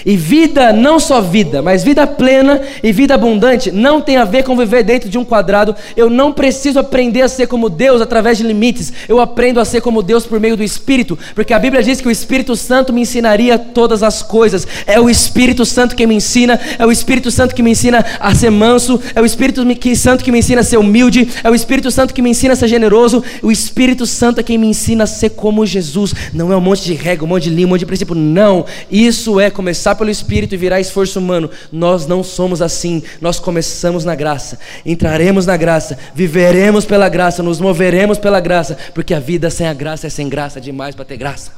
E 0.04 0.16
vida, 0.16 0.72
não 0.72 0.98
só 0.98 1.20
vida, 1.20 1.62
mas 1.62 1.85
vida 1.85 2.07
plena 2.07 2.61
e 2.83 2.92
vida 2.92 3.14
abundante, 3.14 3.70
não 3.70 4.00
tem 4.00 4.16
a 4.16 4.24
ver 4.24 4.42
com 4.42 4.57
viver 4.57 4.83
dentro 4.83 5.09
de 5.09 5.18
um 5.18 5.24
quadrado. 5.24 5.74
Eu 5.96 6.09
não 6.11 6.33
preciso 6.33 6.78
aprender 6.78 7.22
a 7.22 7.28
ser 7.28 7.46
como 7.46 7.68
Deus 7.68 8.00
através 8.00 8.38
de 8.38 8.44
limites. 8.44 8.92
Eu 9.09 9.20
aprendo 9.20 9.61
a 9.61 9.64
ser 9.64 9.80
como 9.80 10.02
Deus 10.02 10.26
por 10.26 10.40
meio 10.40 10.57
do 10.57 10.62
Espírito, 10.62 11.18
porque 11.35 11.52
a 11.52 11.59
Bíblia 11.59 11.83
diz 11.83 12.00
que 12.00 12.09
o 12.09 12.11
Espírito 12.11 12.57
Santo 12.57 12.92
me 12.92 13.00
ensinaria 13.00 13.59
todas 13.59 14.02
as 14.02 14.22
coisas. 14.22 14.66
É 14.87 15.00
o 15.00 15.09
Espírito 15.09 15.64
Santo 15.64 15.94
que 15.94 16.07
me 16.07 16.14
ensina, 16.14 16.59
é 16.78 16.87
o 16.87 16.92
Espírito 16.92 17.30
Santo 17.30 17.54
que 17.54 17.62
me 17.62 17.70
ensina 17.70 18.04
a 18.18 18.35
ser 18.35 18.50
manso, 18.50 19.00
é 19.14 19.20
o 19.20 19.24
Espírito 19.24 19.64
Santo 19.94 20.24
que 20.24 20.33
me 20.33 20.38
ensina 20.38 20.61
a 20.61 20.64
ser 20.64 20.78
humilde, 20.78 21.28
é 21.42 21.50
o 21.50 21.54
Espírito 21.54 21.90
Santo 21.90 22.14
que 22.14 22.22
me 22.22 22.30
ensina 22.30 22.54
a 22.54 22.57
ser 22.57 22.68
generoso. 22.68 23.22
O 23.42 23.50
Espírito 23.50 24.07
Santo 24.07 24.40
é 24.40 24.42
quem 24.42 24.59
me 24.59 24.66
ensina 24.66 25.04
a 25.04 25.07
ser 25.07 25.30
como 25.30 25.66
Jesus. 25.66 26.14
Não 26.33 26.52
é 26.52 26.57
um 26.57 26.61
monte 26.61 26.85
de 26.85 26.94
regra, 26.94 27.24
um 27.24 27.28
monte 27.28 27.44
de 27.44 27.50
linha, 27.50 27.66
um 27.66 27.70
monte 27.70 27.80
de 27.80 27.87
princípio. 27.87 28.14
Não. 28.14 28.64
Isso 28.90 29.38
é 29.38 29.50
começar 29.50 29.84
começar 29.85 29.94
pelo 29.97 30.11
Espírito 30.11 30.55
e 30.55 30.57
virar 30.57 30.81
esforço 30.81 31.18
humano. 31.18 31.51
Nós 31.70 32.07
não 32.07 32.23
somos 32.23 32.62
assim. 32.62 33.03
Nós 33.20 33.38
começamos 33.38 34.03
na 34.03 34.14
graça, 34.14 34.59
entraremos 34.87 35.44
na 35.44 35.59
graça, 35.59 35.99
viveremos 36.14 36.87
pela 36.87 37.07
graça, 37.07 37.42
nos 37.42 37.61
moveremos 37.61 38.16
pela 38.16 38.40
graça, 38.40 38.79
porque 38.94 39.12
a 39.12 39.20
vida 39.20 39.51
sem 39.51 39.66
a 39.66 39.75
graça 39.75 40.07
é 40.07 40.11
sem 40.11 40.27
graça 40.27 40.59
demais 40.59 40.94
para 40.94 41.05
ter 41.05 41.18
graça. 41.18 41.53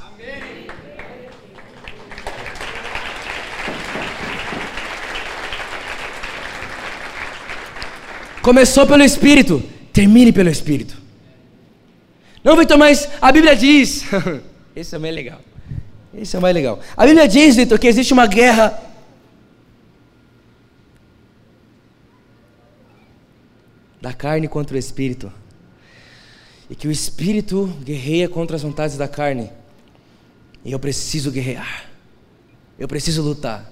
Começou 8.43 8.87
pelo 8.87 9.05
Espírito, 9.05 9.63
termine 9.93 10.33
pelo 10.33 10.49
Espírito. 10.49 10.97
Não, 12.43 12.57
Vitor, 12.57 12.77
mas 12.77 13.09
a 13.21 13.31
Bíblia 13.31 13.55
diz. 13.55 14.05
Esse 14.75 14.97
é 14.97 14.99
meio 14.99 15.15
legal. 15.15 15.41
Esse 16.17 16.37
é 16.37 16.41
mais 16.41 16.55
legal. 16.55 16.81
A 16.97 17.05
Bíblia 17.05 17.29
diz, 17.29 17.57
Vitor, 17.57 17.79
que 17.79 17.87
existe 17.87 18.15
uma 18.15 18.27
guerra. 18.27 18.83
Da 24.01 24.15
carne 24.15 24.49
contra 24.49 24.75
o 24.77 24.79
espírito. 24.79 25.31
E 26.71 26.75
que 26.75 26.89
o 26.89 26.91
espírito 26.91 27.67
guerreia 27.85 28.29
contra 28.29 28.57
as 28.57 28.63
vontades 28.63 28.97
da 28.97 29.07
carne. 29.07 29.51
E 30.65 30.73
eu 30.73 30.79
preciso 30.79 31.31
guerrear. 31.31 31.85
Eu 32.79 32.89
preciso 32.89 33.23
lutar. 33.23 33.71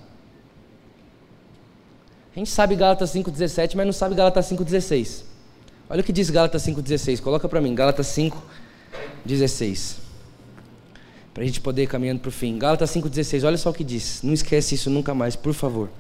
A 2.35 2.39
gente 2.39 2.51
sabe 2.51 2.77
Gálatas 2.77 3.15
5,17, 3.15 3.75
mas 3.75 3.87
não 3.87 3.93
sabe 3.93 4.15
Gálatas 4.15 4.51
5,16. 4.51 5.23
Olha 5.89 6.01
o 6.01 6.05
que 6.05 6.13
diz 6.13 6.29
Gálatas 6.31 6.67
5,16. 6.67 7.23
Coloca 7.23 7.49
para 7.49 7.61
mim, 7.61 7.75
Gálatas 7.75 8.09
5,16 8.09 10.04
para 11.35 11.43
a 11.43 11.47
gente 11.47 11.61
poder 11.61 11.83
ir 11.83 11.87
caminhando 11.89 12.21
para 12.21 12.29
o 12.29 12.33
fim. 12.33 12.57
Gálatas 12.57 12.95
5,16, 12.95 13.45
olha 13.45 13.59
só 13.59 13.71
o 13.71 13.75
que 13.75 13.83
diz. 13.83 14.23
Não 14.23 14.33
esquece 14.33 14.77
isso 14.77 14.89
nunca 14.89 15.13
mais, 15.13 15.35
por 15.35 15.53
favor. 15.53 15.91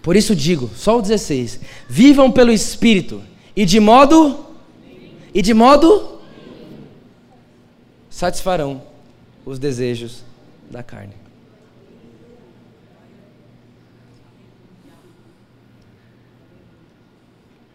Por 0.00 0.14
isso 0.14 0.36
digo, 0.36 0.70
só 0.76 0.98
o 0.98 1.02
16: 1.02 1.58
vivam 1.88 2.30
pelo 2.30 2.52
Espírito, 2.52 3.20
e 3.56 3.66
de 3.66 3.80
modo. 3.80 4.46
E 5.34 5.42
de 5.42 5.52
modo. 5.52 6.20
satisfarão 8.08 8.82
os 9.44 9.58
desejos 9.58 10.22
da 10.70 10.82
carne. 10.82 11.12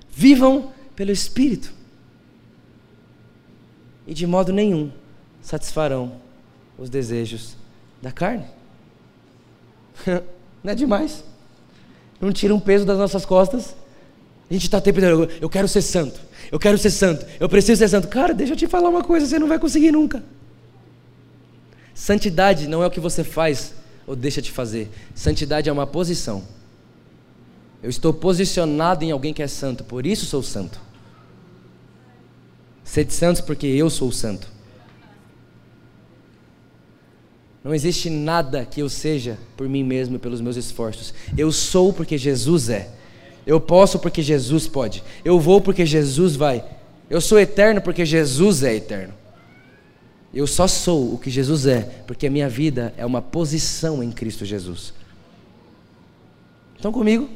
Vivam 0.10 0.72
pelo 0.96 1.12
Espírito. 1.12 1.74
E 4.08 4.14
de 4.14 4.26
modo 4.26 4.52
nenhum 4.52 4.92
satisfarão 5.42 6.14
os 6.78 6.90
desejos 6.90 7.56
da 8.02 8.12
carne. 8.12 8.46
Não 10.64 10.72
é 10.72 10.76
demais? 10.76 11.24
Não 12.20 12.32
tira 12.32 12.54
um 12.54 12.60
peso 12.60 12.86
das 12.86 12.98
nossas 12.98 13.26
costas. 13.26 13.76
A 14.50 14.54
gente 14.54 14.64
está 14.64 14.82
tempo 14.82 15.00
eu 15.00 15.50
quero 15.50 15.68
ser 15.68 15.82
santo, 15.82 16.20
eu 16.52 16.60
quero 16.60 16.78
ser 16.78 16.92
santo, 16.92 17.26
eu 17.40 17.48
preciso 17.48 17.80
ser 17.80 17.88
santo. 17.88 18.10
Cara, 18.10 18.34
deixa 18.34 18.52
eu 18.52 18.58
te 18.58 18.68
falar 18.68 18.90
uma 18.90 19.02
coisa, 19.02 19.26
você 19.26 19.40
não 19.40 19.48
vai 19.48 19.58
conseguir 19.58 19.92
nunca. 19.92 20.22
Santidade 21.94 22.68
não 22.68 22.84
é 22.84 22.88
o 22.88 22.92
que 22.92 23.00
você 23.00 23.24
faz 23.24 23.74
ou 24.06 24.14
deixa 24.14 24.42
de 24.42 24.52
fazer. 24.52 24.92
Santidade 25.16 25.70
é 25.70 25.72
uma 25.72 25.88
posição. 25.88 26.44
Eu 27.82 27.90
estou 27.90 28.14
posicionado 28.14 29.06
em 29.06 29.12
alguém 29.12 29.34
que 29.34 29.42
é 29.42 29.48
santo, 29.48 29.86
por 29.86 30.06
isso 30.06 30.26
sou 30.26 30.44
santo. 30.44 30.82
Sede 32.84 33.14
santos 33.14 33.42
porque 33.42 33.68
eu 33.68 33.90
sou 33.90 34.12
santo. 34.12 34.48
Não 37.64 37.76
existe 37.76 38.10
nada 38.10 38.66
que 38.66 38.82
eu 38.82 38.90
seja 38.90 39.38
por 39.56 39.70
mim 39.70 39.84
mesmo 39.84 40.16
e 40.16 40.20
pelos 40.20 40.42
meus 40.42 40.56
esforços. 40.56 41.14
Eu 41.38 41.52
sou 41.52 41.94
porque 41.94 42.18
Jesus 42.18 42.70
é. 42.70 42.90
Eu 43.46 43.60
posso 43.60 44.00
porque 44.00 44.22
Jesus 44.22 44.68
pode. 44.68 45.04
Eu 45.24 45.40
vou 45.40 45.62
porque 45.62 45.86
Jesus 45.86 46.36
vai. 46.36 46.64
Eu 47.10 47.22
sou 47.22 47.40
eterno 47.40 47.82
porque 47.82 48.06
Jesus 48.06 48.64
é 48.64 48.76
eterno. 48.76 49.14
Eu 50.34 50.48
só 50.48 50.68
sou 50.68 51.14
o 51.14 51.18
que 51.18 51.30
Jesus 51.30 51.66
é, 51.66 51.82
porque 52.08 52.26
a 52.26 52.32
minha 52.32 52.48
vida 52.48 52.94
é 52.98 53.06
uma 53.06 53.22
posição 53.22 54.02
em 54.02 54.12
Cristo 54.12 54.46
Jesus. 54.46 54.94
Estão 56.76 56.92
comigo? 56.92 57.30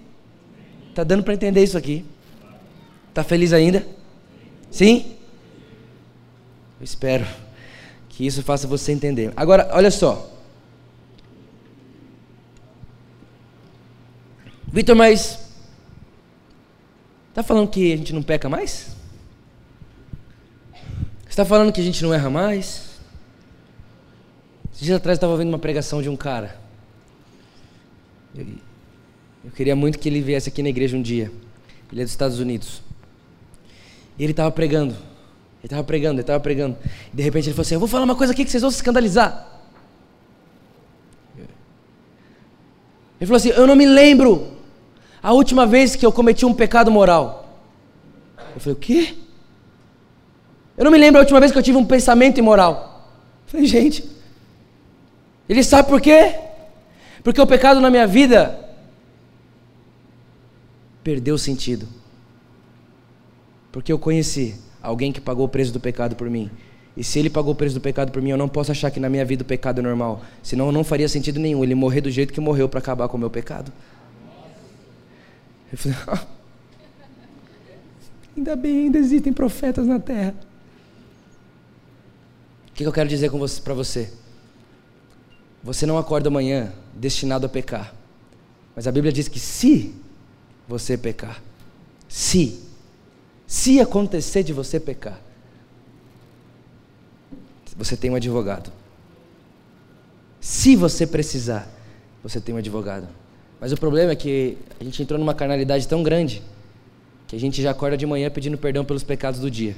Tá 0.94 1.04
dando 1.04 1.22
para 1.22 1.34
entender 1.34 1.62
isso 1.62 1.78
aqui? 1.78 2.06
Tá 3.14 3.22
feliz 3.22 3.52
ainda? 3.52 3.86
Sim? 4.72 5.18
Eu 6.80 6.86
espero 6.86 7.26
que 8.16 8.26
isso 8.26 8.42
faça 8.42 8.66
você 8.66 8.94
entender. 8.94 9.34
Agora, 9.36 9.70
olha 9.74 9.92
só. 9.92 10.32
Vitor, 14.72 14.96
mas 14.96 15.52
está 17.30 17.44
falando 17.44 17.70
que 17.70 17.92
a 17.92 17.98
gente 17.98 18.14
não 18.14 18.24
peca 18.24 18.48
mais? 18.48 18.96
Está 21.28 21.44
falando 21.44 21.74
que 21.74 21.82
a 21.82 21.84
gente 21.84 22.02
não 22.04 22.14
erra 22.14 22.30
mais? 22.30 22.96
Dias 24.80 24.96
atrás 24.96 25.16
eu 25.16 25.18
estava 25.18 25.34
ouvindo 25.34 25.50
uma 25.50 25.60
pregação 25.60 26.02
de 26.02 26.08
um 26.08 26.16
cara. 26.16 26.58
Eu, 28.34 28.48
eu 29.44 29.52
queria 29.52 29.76
muito 29.76 30.00
que 30.00 30.08
ele 30.08 30.22
viesse 30.22 30.48
aqui 30.48 30.64
na 30.64 30.70
igreja 30.70 30.96
um 30.96 31.02
dia. 31.02 31.30
Ele 31.92 32.00
é 32.00 32.04
dos 32.06 32.12
Estados 32.12 32.40
Unidos. 32.40 32.82
E 34.18 34.24
ele 34.24 34.32
estava 34.32 34.52
pregando. 34.52 34.96
Ele 35.66 35.70
estava 35.70 35.84
pregando, 35.84 36.14
ele 36.14 36.22
estava 36.22 36.40
pregando. 36.40 36.78
E 37.12 37.16
de 37.18 37.24
repente 37.24 37.48
ele 37.48 37.54
falou 37.56 37.64
assim: 37.64 37.74
Eu 37.74 37.80
vou 37.80 37.90
falar 37.90 38.04
uma 38.04 38.16
coisa 38.16 38.34
aqui 38.34 38.46
que 38.46 38.52
vocês 38.52 38.62
vão 38.62 38.70
se 38.70 38.78
escandalizar. 38.78 39.48
Ele 43.20 43.26
falou 43.26 43.38
assim: 43.38 43.50
Eu 43.50 43.66
não 43.66 43.76
me 43.76 43.88
lembro 43.88 44.60
a 45.24 45.34
última 45.34 45.66
vez 45.66 45.96
que 45.96 46.06
eu 46.06 46.12
cometi 46.12 46.46
um 46.46 46.54
pecado 46.54 46.92
moral. 46.92 47.60
Eu 48.54 48.62
falei: 48.62 48.76
O 48.76 48.80
quê? 48.80 49.16
Eu 50.78 50.86
não 50.86 50.92
me 50.92 51.00
lembro 51.00 51.20
a 51.20 51.24
última 51.24 51.40
vez 51.40 51.52
que 51.52 51.58
eu 51.58 51.64
tive 51.64 51.80
um 51.80 51.86
pensamento 51.86 52.38
imoral. 52.38 53.10
Eu 53.48 53.52
falei: 53.52 53.66
Gente, 53.66 54.08
ele 55.50 55.64
sabe 55.64 55.90
por 55.90 56.00
quê? 56.00 56.36
Porque 57.24 57.42
o 57.42 57.48
pecado 57.48 57.82
na 57.82 57.90
minha 57.90 58.06
vida 58.06 58.70
perdeu 61.04 61.40
sentido. 61.40 61.88
Porque 63.72 63.92
eu 63.92 63.98
conheci 63.98 64.64
alguém 64.86 65.12
que 65.12 65.20
pagou 65.20 65.46
o 65.46 65.50
preço 65.50 65.74
do 65.74 65.80
pecado 65.80 66.16
por 66.16 66.30
mim. 66.30 66.50
E 66.96 67.04
se 67.04 67.20
ele 67.20 67.30
pagou 67.30 67.52
o 67.54 67.56
preço 67.56 67.76
do 67.76 67.82
pecado 67.82 68.12
por 68.12 68.22
mim, 68.22 68.30
eu 68.30 68.38
não 68.38 68.48
posso 68.48 68.72
achar 68.72 68.90
que 68.90 69.00
na 69.00 69.10
minha 69.10 69.26
vida 69.26 69.44
o 69.44 69.46
pecado 69.46 69.80
é 69.80 69.82
normal. 69.82 70.22
Senão 70.42 70.72
não 70.72 70.84
faria 70.84 71.10
sentido 71.10 71.40
nenhum 71.40 71.64
ele 71.64 71.76
morrer 71.76 72.02
do 72.02 72.10
jeito 72.10 72.32
que 72.32 72.40
morreu 72.40 72.70
para 72.70 72.80
acabar 72.80 73.08
com 73.10 73.18
o 73.18 73.20
meu 73.20 73.30
pecado. 73.30 73.72
Eu 75.72 75.78
falei, 75.78 75.98
ah, 76.08 76.26
ainda 78.38 78.56
bem, 78.56 78.86
ainda 78.86 78.98
existem 78.98 79.34
profetas 79.34 79.86
na 79.86 80.00
terra. 80.00 80.34
O 82.70 82.74
que, 82.76 82.86
eu 82.86 82.94
quero 82.94 83.10
dizer 83.10 83.32
para 83.64 83.74
você? 83.74 84.12
Você 85.64 85.86
não 85.86 85.98
acorda 85.98 86.30
amanhã 86.30 86.72
destinado 86.94 87.46
a 87.46 87.50
pecar. 87.50 87.94
Mas 88.76 88.88
a 88.88 88.92
Bíblia 88.92 89.12
diz 89.12 89.28
que 89.28 89.40
se 89.40 89.96
você 90.68 90.98
pecar, 90.98 91.42
se, 92.08 92.60
se 93.56 93.80
acontecer 93.80 94.44
de 94.44 94.52
você 94.52 94.82
pecar, 94.82 95.18
você 97.78 97.96
tem 97.96 98.12
um 98.12 98.16
advogado. 98.16 98.70
Se 100.42 100.76
você 100.76 101.08
precisar, 101.08 101.66
você 102.22 102.42
tem 102.42 102.54
um 102.54 102.58
advogado. 102.58 103.08
Mas 103.62 103.72
o 103.72 103.78
problema 103.78 104.12
é 104.12 104.16
que 104.16 104.58
a 104.78 104.84
gente 104.84 105.02
entrou 105.02 105.18
numa 105.18 105.34
carnalidade 105.34 105.88
tão 105.88 106.04
grande 106.04 106.44
que 107.30 107.36
a 107.38 107.40
gente 107.40 107.62
já 107.62 107.72
acorda 107.72 107.96
de 107.96 108.06
manhã 108.06 108.30
pedindo 108.30 108.58
perdão 108.58 108.84
pelos 108.84 109.04
pecados 109.04 109.40
do 109.40 109.50
dia. 109.50 109.78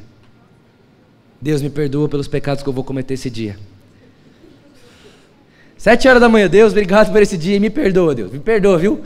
Deus 1.40 1.62
me 1.62 1.70
perdoa 1.70 2.10
pelos 2.10 2.28
pecados 2.28 2.63
que 2.63 2.70
eu 2.70 2.74
vou 2.74 2.84
cometer 2.84 3.13
esse 3.13 3.30
dia. 3.30 3.60
Sete 5.78 6.08
horas 6.08 6.20
da 6.20 6.28
manhã, 6.28 6.50
Deus, 6.50 6.72
obrigado 6.72 7.12
por 7.12 7.22
esse 7.22 7.38
dia 7.38 7.60
me 7.60 7.70
perdoa, 7.70 8.16
Deus. 8.16 8.32
Me 8.32 8.40
perdoa, 8.40 8.80
viu? 8.80 9.06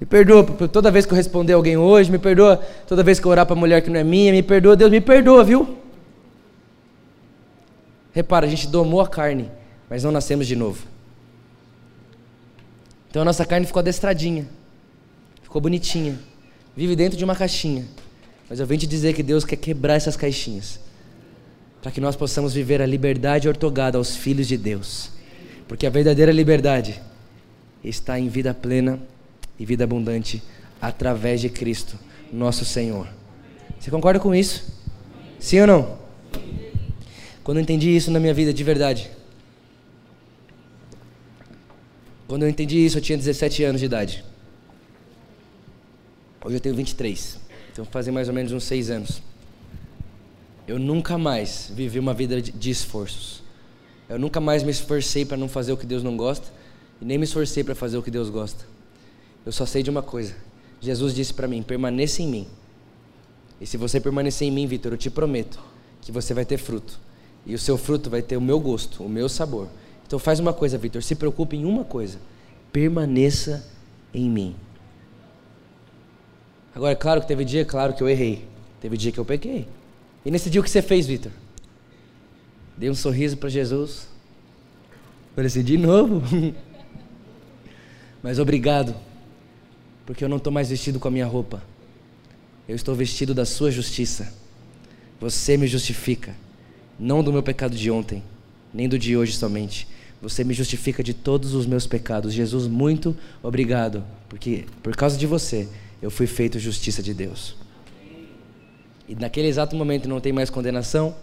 Me 0.00 0.06
perdoa 0.06 0.42
por 0.42 0.66
toda 0.66 0.90
vez 0.90 1.04
que 1.04 1.12
eu 1.12 1.16
responder 1.16 1.52
alguém 1.52 1.76
hoje, 1.76 2.10
me 2.10 2.18
perdoa 2.18 2.56
toda 2.86 3.02
vez 3.02 3.20
que 3.20 3.26
eu 3.26 3.30
orar 3.30 3.44
para 3.44 3.54
mulher 3.54 3.82
que 3.82 3.90
não 3.90 4.00
é 4.00 4.04
minha, 4.04 4.32
me 4.32 4.42
perdoa, 4.42 4.74
Deus, 4.74 4.90
me 4.90 5.00
perdoa, 5.00 5.44
viu? 5.44 5.76
Repara, 8.12 8.46
a 8.46 8.48
gente 8.48 8.66
domou 8.66 9.02
a 9.02 9.08
carne, 9.08 9.50
mas 9.90 10.02
não 10.02 10.10
nascemos 10.10 10.46
de 10.46 10.56
novo. 10.56 10.86
Então 13.10 13.20
a 13.20 13.24
nossa 13.26 13.44
carne 13.44 13.66
ficou 13.66 13.80
adestradinha, 13.80 14.48
ficou 15.42 15.60
bonitinha, 15.60 16.18
vive 16.74 16.96
dentro 16.96 17.18
de 17.18 17.24
uma 17.24 17.36
caixinha. 17.36 17.84
Mas 18.48 18.58
eu 18.58 18.66
venho 18.66 18.80
te 18.80 18.86
dizer 18.86 19.12
que 19.12 19.22
Deus 19.22 19.44
quer 19.44 19.56
quebrar 19.56 19.94
essas 19.94 20.16
caixinhas, 20.16 20.80
para 21.82 21.90
que 21.90 22.00
nós 22.00 22.16
possamos 22.16 22.54
viver 22.54 22.80
a 22.80 22.86
liberdade 22.86 23.48
ortogada 23.48 23.98
aos 23.98 24.16
filhos 24.16 24.48
de 24.48 24.56
Deus. 24.56 25.10
Porque 25.68 25.86
a 25.86 25.90
verdadeira 25.90 26.32
liberdade 26.32 27.00
está 27.84 28.18
em 28.18 28.28
vida 28.28 28.54
plena 28.54 28.98
e 29.60 29.66
vida 29.66 29.84
abundante 29.84 30.42
através 30.80 31.42
de 31.42 31.50
Cristo, 31.50 31.98
nosso 32.32 32.64
Senhor. 32.64 33.06
Você 33.78 33.90
concorda 33.90 34.18
com 34.18 34.34
isso? 34.34 34.72
Sim 35.38 35.60
ou 35.60 35.66
não? 35.66 35.98
Quando 37.44 37.58
eu 37.58 37.62
entendi 37.62 37.94
isso 37.94 38.10
na 38.10 38.18
minha 38.18 38.32
vida 38.32 38.54
de 38.54 38.64
verdade. 38.64 39.10
Quando 42.26 42.44
eu 42.44 42.48
entendi 42.48 42.84
isso, 42.84 42.96
eu 42.96 43.02
tinha 43.02 43.18
17 43.18 43.62
anos 43.64 43.80
de 43.80 43.86
idade. 43.86 44.24
Hoje 46.42 46.56
eu 46.56 46.60
tenho 46.60 46.74
23. 46.74 47.38
Então 47.72 47.84
fazem 47.84 48.14
mais 48.14 48.28
ou 48.28 48.34
menos 48.34 48.52
uns 48.52 48.64
6 48.64 48.90
anos. 48.90 49.22
Eu 50.66 50.78
nunca 50.78 51.18
mais 51.18 51.70
vivi 51.74 51.98
uma 51.98 52.14
vida 52.14 52.40
de 52.40 52.70
esforços. 52.70 53.42
Eu 54.08 54.18
nunca 54.18 54.40
mais 54.40 54.62
me 54.62 54.70
esforcei 54.70 55.24
para 55.24 55.36
não 55.36 55.48
fazer 55.48 55.72
o 55.72 55.76
que 55.76 55.84
Deus 55.84 56.02
não 56.02 56.16
gosta 56.16 56.48
e 57.00 57.04
nem 57.04 57.18
me 57.18 57.24
esforcei 57.24 57.62
para 57.62 57.74
fazer 57.74 57.98
o 57.98 58.02
que 58.02 58.10
Deus 58.10 58.30
gosta. 58.30 58.64
Eu 59.44 59.52
só 59.52 59.64
sei 59.64 59.82
de 59.82 59.90
uma 59.90 60.02
coisa. 60.02 60.34
Jesus 60.80 61.14
disse 61.14 61.32
para 61.34 61.48
mim: 61.48 61.62
permaneça 61.62 62.22
em 62.22 62.28
mim. 62.28 62.46
E 63.60 63.66
se 63.66 63.76
você 63.76 64.00
permanecer 64.00 64.48
em 64.48 64.50
mim, 64.50 64.66
Vitor, 64.66 64.92
eu 64.92 64.98
te 64.98 65.10
prometo 65.10 65.60
que 66.00 66.10
você 66.10 66.32
vai 66.32 66.44
ter 66.44 66.56
fruto. 66.58 66.98
E 67.44 67.54
o 67.54 67.58
seu 67.58 67.76
fruto 67.76 68.08
vai 68.08 68.22
ter 68.22 68.36
o 68.36 68.40
meu 68.40 68.58
gosto, 68.58 69.02
o 69.02 69.08
meu 69.08 69.28
sabor. 69.28 69.68
Então 70.06 70.18
faz 70.18 70.40
uma 70.40 70.52
coisa, 70.52 70.78
Vitor, 70.78 71.02
se 71.02 71.14
preocupe 71.14 71.56
em 71.56 71.64
uma 71.64 71.84
coisa: 71.84 72.18
permaneça 72.72 73.66
em 74.12 74.28
mim. 74.28 74.56
Agora, 76.74 76.92
é 76.92 76.96
claro 76.96 77.20
que 77.20 77.28
teve 77.28 77.44
dia, 77.44 77.64
claro 77.64 77.94
que 77.94 78.02
eu 78.02 78.08
errei. 78.08 78.44
Teve 78.80 78.96
dia 78.96 79.12
que 79.12 79.18
eu 79.18 79.24
pequei. 79.24 79.66
E 80.24 80.30
nesse 80.30 80.48
dia 80.48 80.60
o 80.60 80.64
que 80.64 80.70
você 80.70 80.80
fez, 80.80 81.06
Vitor? 81.06 81.32
Dei 82.76 82.88
um 82.88 82.94
sorriso 82.94 83.36
para 83.36 83.48
Jesus. 83.48 84.08
Falei 85.34 85.48
assim, 85.48 85.62
de 85.62 85.76
novo. 85.76 86.22
Mas 88.22 88.38
obrigado, 88.38 88.94
porque 90.10 90.24
eu 90.24 90.28
não 90.28 90.38
estou 90.38 90.52
mais 90.52 90.70
vestido 90.70 90.98
com 90.98 91.06
a 91.06 91.10
minha 91.12 91.24
roupa. 91.24 91.62
Eu 92.68 92.74
estou 92.74 92.96
vestido 92.96 93.32
da 93.32 93.44
sua 93.44 93.70
justiça. 93.70 94.34
Você 95.20 95.56
me 95.56 95.68
justifica 95.68 96.34
não 96.98 97.22
do 97.22 97.32
meu 97.32 97.44
pecado 97.44 97.76
de 97.76 97.92
ontem, 97.92 98.20
nem 98.74 98.88
do 98.88 98.98
de 98.98 99.16
hoje 99.16 99.34
somente. 99.34 99.86
Você 100.20 100.42
me 100.42 100.52
justifica 100.52 101.00
de 101.00 101.14
todos 101.14 101.54
os 101.54 101.64
meus 101.64 101.86
pecados. 101.86 102.32
Jesus, 102.32 102.66
muito 102.66 103.16
obrigado, 103.40 104.02
porque 104.28 104.64
por 104.82 104.96
causa 104.96 105.16
de 105.16 105.28
você 105.28 105.68
eu 106.02 106.10
fui 106.10 106.26
feito 106.26 106.58
justiça 106.58 107.00
de 107.00 107.14
Deus. 107.14 107.54
E 109.08 109.14
naquele 109.14 109.46
exato 109.46 109.76
momento 109.76 110.08
não 110.08 110.18
tem 110.18 110.32
mais 110.32 110.50
condenação, 110.50 111.14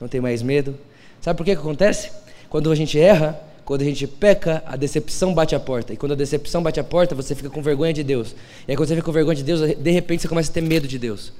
não 0.00 0.08
tem 0.08 0.20
mais 0.20 0.42
medo. 0.42 0.76
Sabe 1.20 1.36
por 1.36 1.44
que, 1.44 1.54
que 1.54 1.60
acontece? 1.60 2.10
Quando 2.50 2.68
a 2.72 2.74
gente 2.74 2.98
erra, 2.98 3.40
quando 3.68 3.82
a 3.82 3.84
gente 3.84 4.06
peca, 4.06 4.62
a 4.64 4.76
decepção 4.76 5.34
bate 5.34 5.54
a 5.54 5.60
porta. 5.60 5.92
E 5.92 5.96
quando 5.98 6.12
a 6.12 6.14
decepção 6.14 6.62
bate 6.62 6.80
a 6.80 6.84
porta, 6.84 7.14
você 7.14 7.34
fica 7.34 7.50
com 7.50 7.60
vergonha 7.60 7.92
de 7.92 8.02
Deus. 8.02 8.34
E 8.66 8.70
aí 8.70 8.76
quando 8.78 8.88
você 8.88 8.94
fica 8.94 9.04
com 9.04 9.12
vergonha 9.12 9.36
de 9.36 9.42
Deus, 9.42 9.60
de 9.60 9.90
repente 9.90 10.22
você 10.22 10.28
começa 10.28 10.50
a 10.50 10.54
ter 10.54 10.62
medo 10.62 10.88
de 10.88 10.98
Deus. 10.98 11.34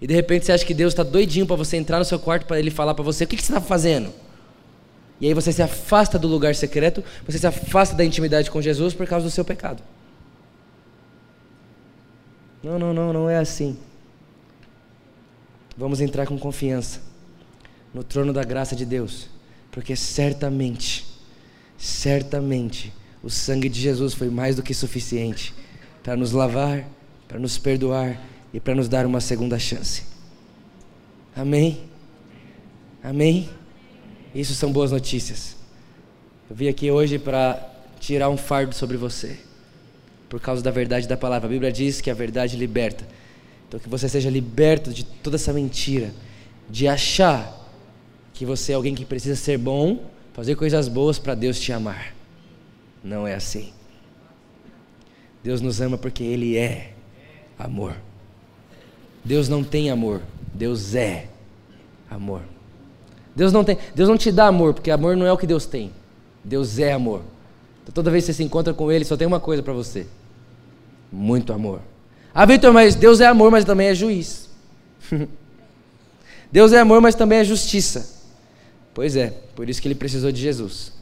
E 0.00 0.06
de 0.06 0.14
repente 0.14 0.46
você 0.46 0.52
acha 0.52 0.64
que 0.64 0.72
Deus 0.72 0.94
está 0.94 1.02
doidinho 1.02 1.46
para 1.46 1.56
você 1.56 1.76
entrar 1.76 1.98
no 1.98 2.04
seu 2.06 2.18
quarto 2.18 2.46
para 2.46 2.58
ele 2.58 2.70
falar 2.70 2.94
para 2.94 3.04
você: 3.04 3.24
o 3.24 3.26
que, 3.26 3.36
que 3.36 3.42
você 3.42 3.52
está 3.52 3.60
fazendo? 3.60 4.10
E 5.20 5.26
aí 5.26 5.34
você 5.34 5.52
se 5.52 5.60
afasta 5.60 6.18
do 6.18 6.26
lugar 6.26 6.54
secreto, 6.54 7.04
você 7.26 7.36
se 7.36 7.46
afasta 7.46 7.94
da 7.94 8.06
intimidade 8.06 8.50
com 8.50 8.62
Jesus 8.62 8.94
por 8.94 9.06
causa 9.06 9.26
do 9.26 9.30
seu 9.30 9.44
pecado. 9.44 9.82
Não, 12.62 12.78
não, 12.78 12.94
não, 12.94 13.12
não 13.12 13.28
é 13.28 13.36
assim. 13.36 13.76
Vamos 15.76 16.00
entrar 16.00 16.26
com 16.26 16.38
confiança 16.38 17.02
no 17.92 18.02
trono 18.02 18.32
da 18.32 18.44
graça 18.44 18.74
de 18.74 18.86
Deus, 18.86 19.28
porque 19.70 19.94
certamente, 19.94 21.09
certamente, 21.80 22.92
o 23.22 23.30
sangue 23.30 23.66
de 23.66 23.80
Jesus 23.80 24.12
foi 24.12 24.28
mais 24.28 24.54
do 24.54 24.62
que 24.62 24.74
suficiente 24.74 25.54
para 26.02 26.14
nos 26.14 26.32
lavar, 26.32 26.86
para 27.26 27.38
nos 27.38 27.56
perdoar 27.56 28.20
e 28.52 28.60
para 28.60 28.74
nos 28.74 28.86
dar 28.86 29.06
uma 29.06 29.20
segunda 29.20 29.58
chance. 29.58 30.02
Amém? 31.34 31.80
Amém? 33.02 33.48
Isso 34.34 34.54
são 34.54 34.70
boas 34.70 34.92
notícias. 34.92 35.56
Eu 36.50 36.54
vim 36.54 36.68
aqui 36.68 36.90
hoje 36.90 37.18
para 37.18 37.66
tirar 37.98 38.28
um 38.28 38.36
fardo 38.36 38.74
sobre 38.74 38.98
você, 38.98 39.38
por 40.28 40.38
causa 40.38 40.62
da 40.62 40.70
verdade 40.70 41.08
da 41.08 41.16
palavra. 41.16 41.48
A 41.48 41.50
Bíblia 41.50 41.72
diz 41.72 42.02
que 42.02 42.10
a 42.10 42.14
verdade 42.14 42.58
liberta. 42.58 43.08
Então, 43.66 43.80
que 43.80 43.88
você 43.88 44.06
seja 44.06 44.28
liberto 44.28 44.92
de 44.92 45.02
toda 45.02 45.36
essa 45.36 45.52
mentira, 45.52 46.12
de 46.68 46.86
achar 46.86 47.56
que 48.34 48.44
você 48.44 48.72
é 48.72 48.74
alguém 48.74 48.94
que 48.94 49.04
precisa 49.04 49.36
ser 49.36 49.56
bom, 49.56 50.10
fazer 50.32 50.54
coisas 50.54 50.88
boas 50.88 51.18
para 51.18 51.34
Deus 51.34 51.58
te 51.60 51.72
amar. 51.72 52.14
Não 53.02 53.26
é 53.26 53.34
assim. 53.34 53.72
Deus 55.42 55.60
nos 55.60 55.80
ama 55.80 55.96
porque 55.96 56.22
Ele 56.22 56.56
é 56.56 56.92
amor. 57.58 57.96
Deus 59.24 59.48
não 59.48 59.62
tem 59.62 59.90
amor, 59.90 60.22
Deus 60.52 60.94
é 60.94 61.28
amor. 62.10 62.42
Deus 63.34 63.52
não 63.52 63.62
tem, 63.62 63.78
Deus 63.94 64.08
não 64.08 64.16
te 64.16 64.32
dá 64.32 64.46
amor, 64.46 64.74
porque 64.74 64.90
amor 64.90 65.16
não 65.16 65.26
é 65.26 65.32
o 65.32 65.38
que 65.38 65.46
Deus 65.46 65.66
tem. 65.66 65.92
Deus 66.42 66.78
é 66.78 66.92
amor. 66.92 67.22
Então, 67.82 67.92
toda 67.92 68.10
vez 68.10 68.24
que 68.24 68.32
você 68.32 68.36
se 68.38 68.42
encontra 68.42 68.72
com 68.74 68.90
Ele, 68.90 69.04
só 69.04 69.16
tem 69.16 69.26
uma 69.26 69.40
coisa 69.40 69.62
para 69.62 69.72
você: 69.72 70.06
muito 71.12 71.52
amor. 71.52 71.80
Ah, 72.34 72.46
Vitor, 72.46 72.72
mas 72.72 72.94
Deus 72.94 73.20
é 73.20 73.26
amor, 73.26 73.50
mas 73.50 73.64
também 73.64 73.88
é 73.88 73.94
juiz. 73.94 74.48
Deus 76.50 76.72
é 76.72 76.80
amor, 76.80 77.00
mas 77.00 77.14
também 77.14 77.38
é 77.38 77.44
justiça. 77.44 78.19
Pois 78.94 79.16
é, 79.16 79.30
por 79.54 79.68
isso 79.68 79.80
que 79.80 79.88
ele 79.88 79.94
precisou 79.94 80.32
de 80.32 80.40
Jesus, 80.40 80.92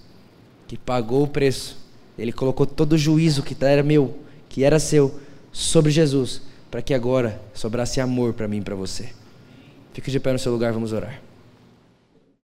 que 0.66 0.76
pagou 0.76 1.22
o 1.22 1.28
preço. 1.28 1.76
Ele 2.18 2.32
colocou 2.32 2.66
todo 2.66 2.92
o 2.94 2.98
juízo 2.98 3.42
que 3.42 3.56
era 3.64 3.82
meu, 3.82 4.18
que 4.48 4.64
era 4.64 4.78
seu, 4.78 5.20
sobre 5.52 5.90
Jesus 5.90 6.42
para 6.70 6.82
que 6.82 6.94
agora 6.94 7.40
sobrasse 7.54 8.00
amor 8.00 8.34
para 8.34 8.48
mim 8.48 8.58
e 8.58 8.62
para 8.62 8.74
você. 8.74 9.10
Fique 9.92 10.10
de 10.10 10.20
pé 10.20 10.32
no 10.32 10.38
seu 10.38 10.52
lugar, 10.52 10.72
vamos 10.72 10.92
orar. 10.92 11.27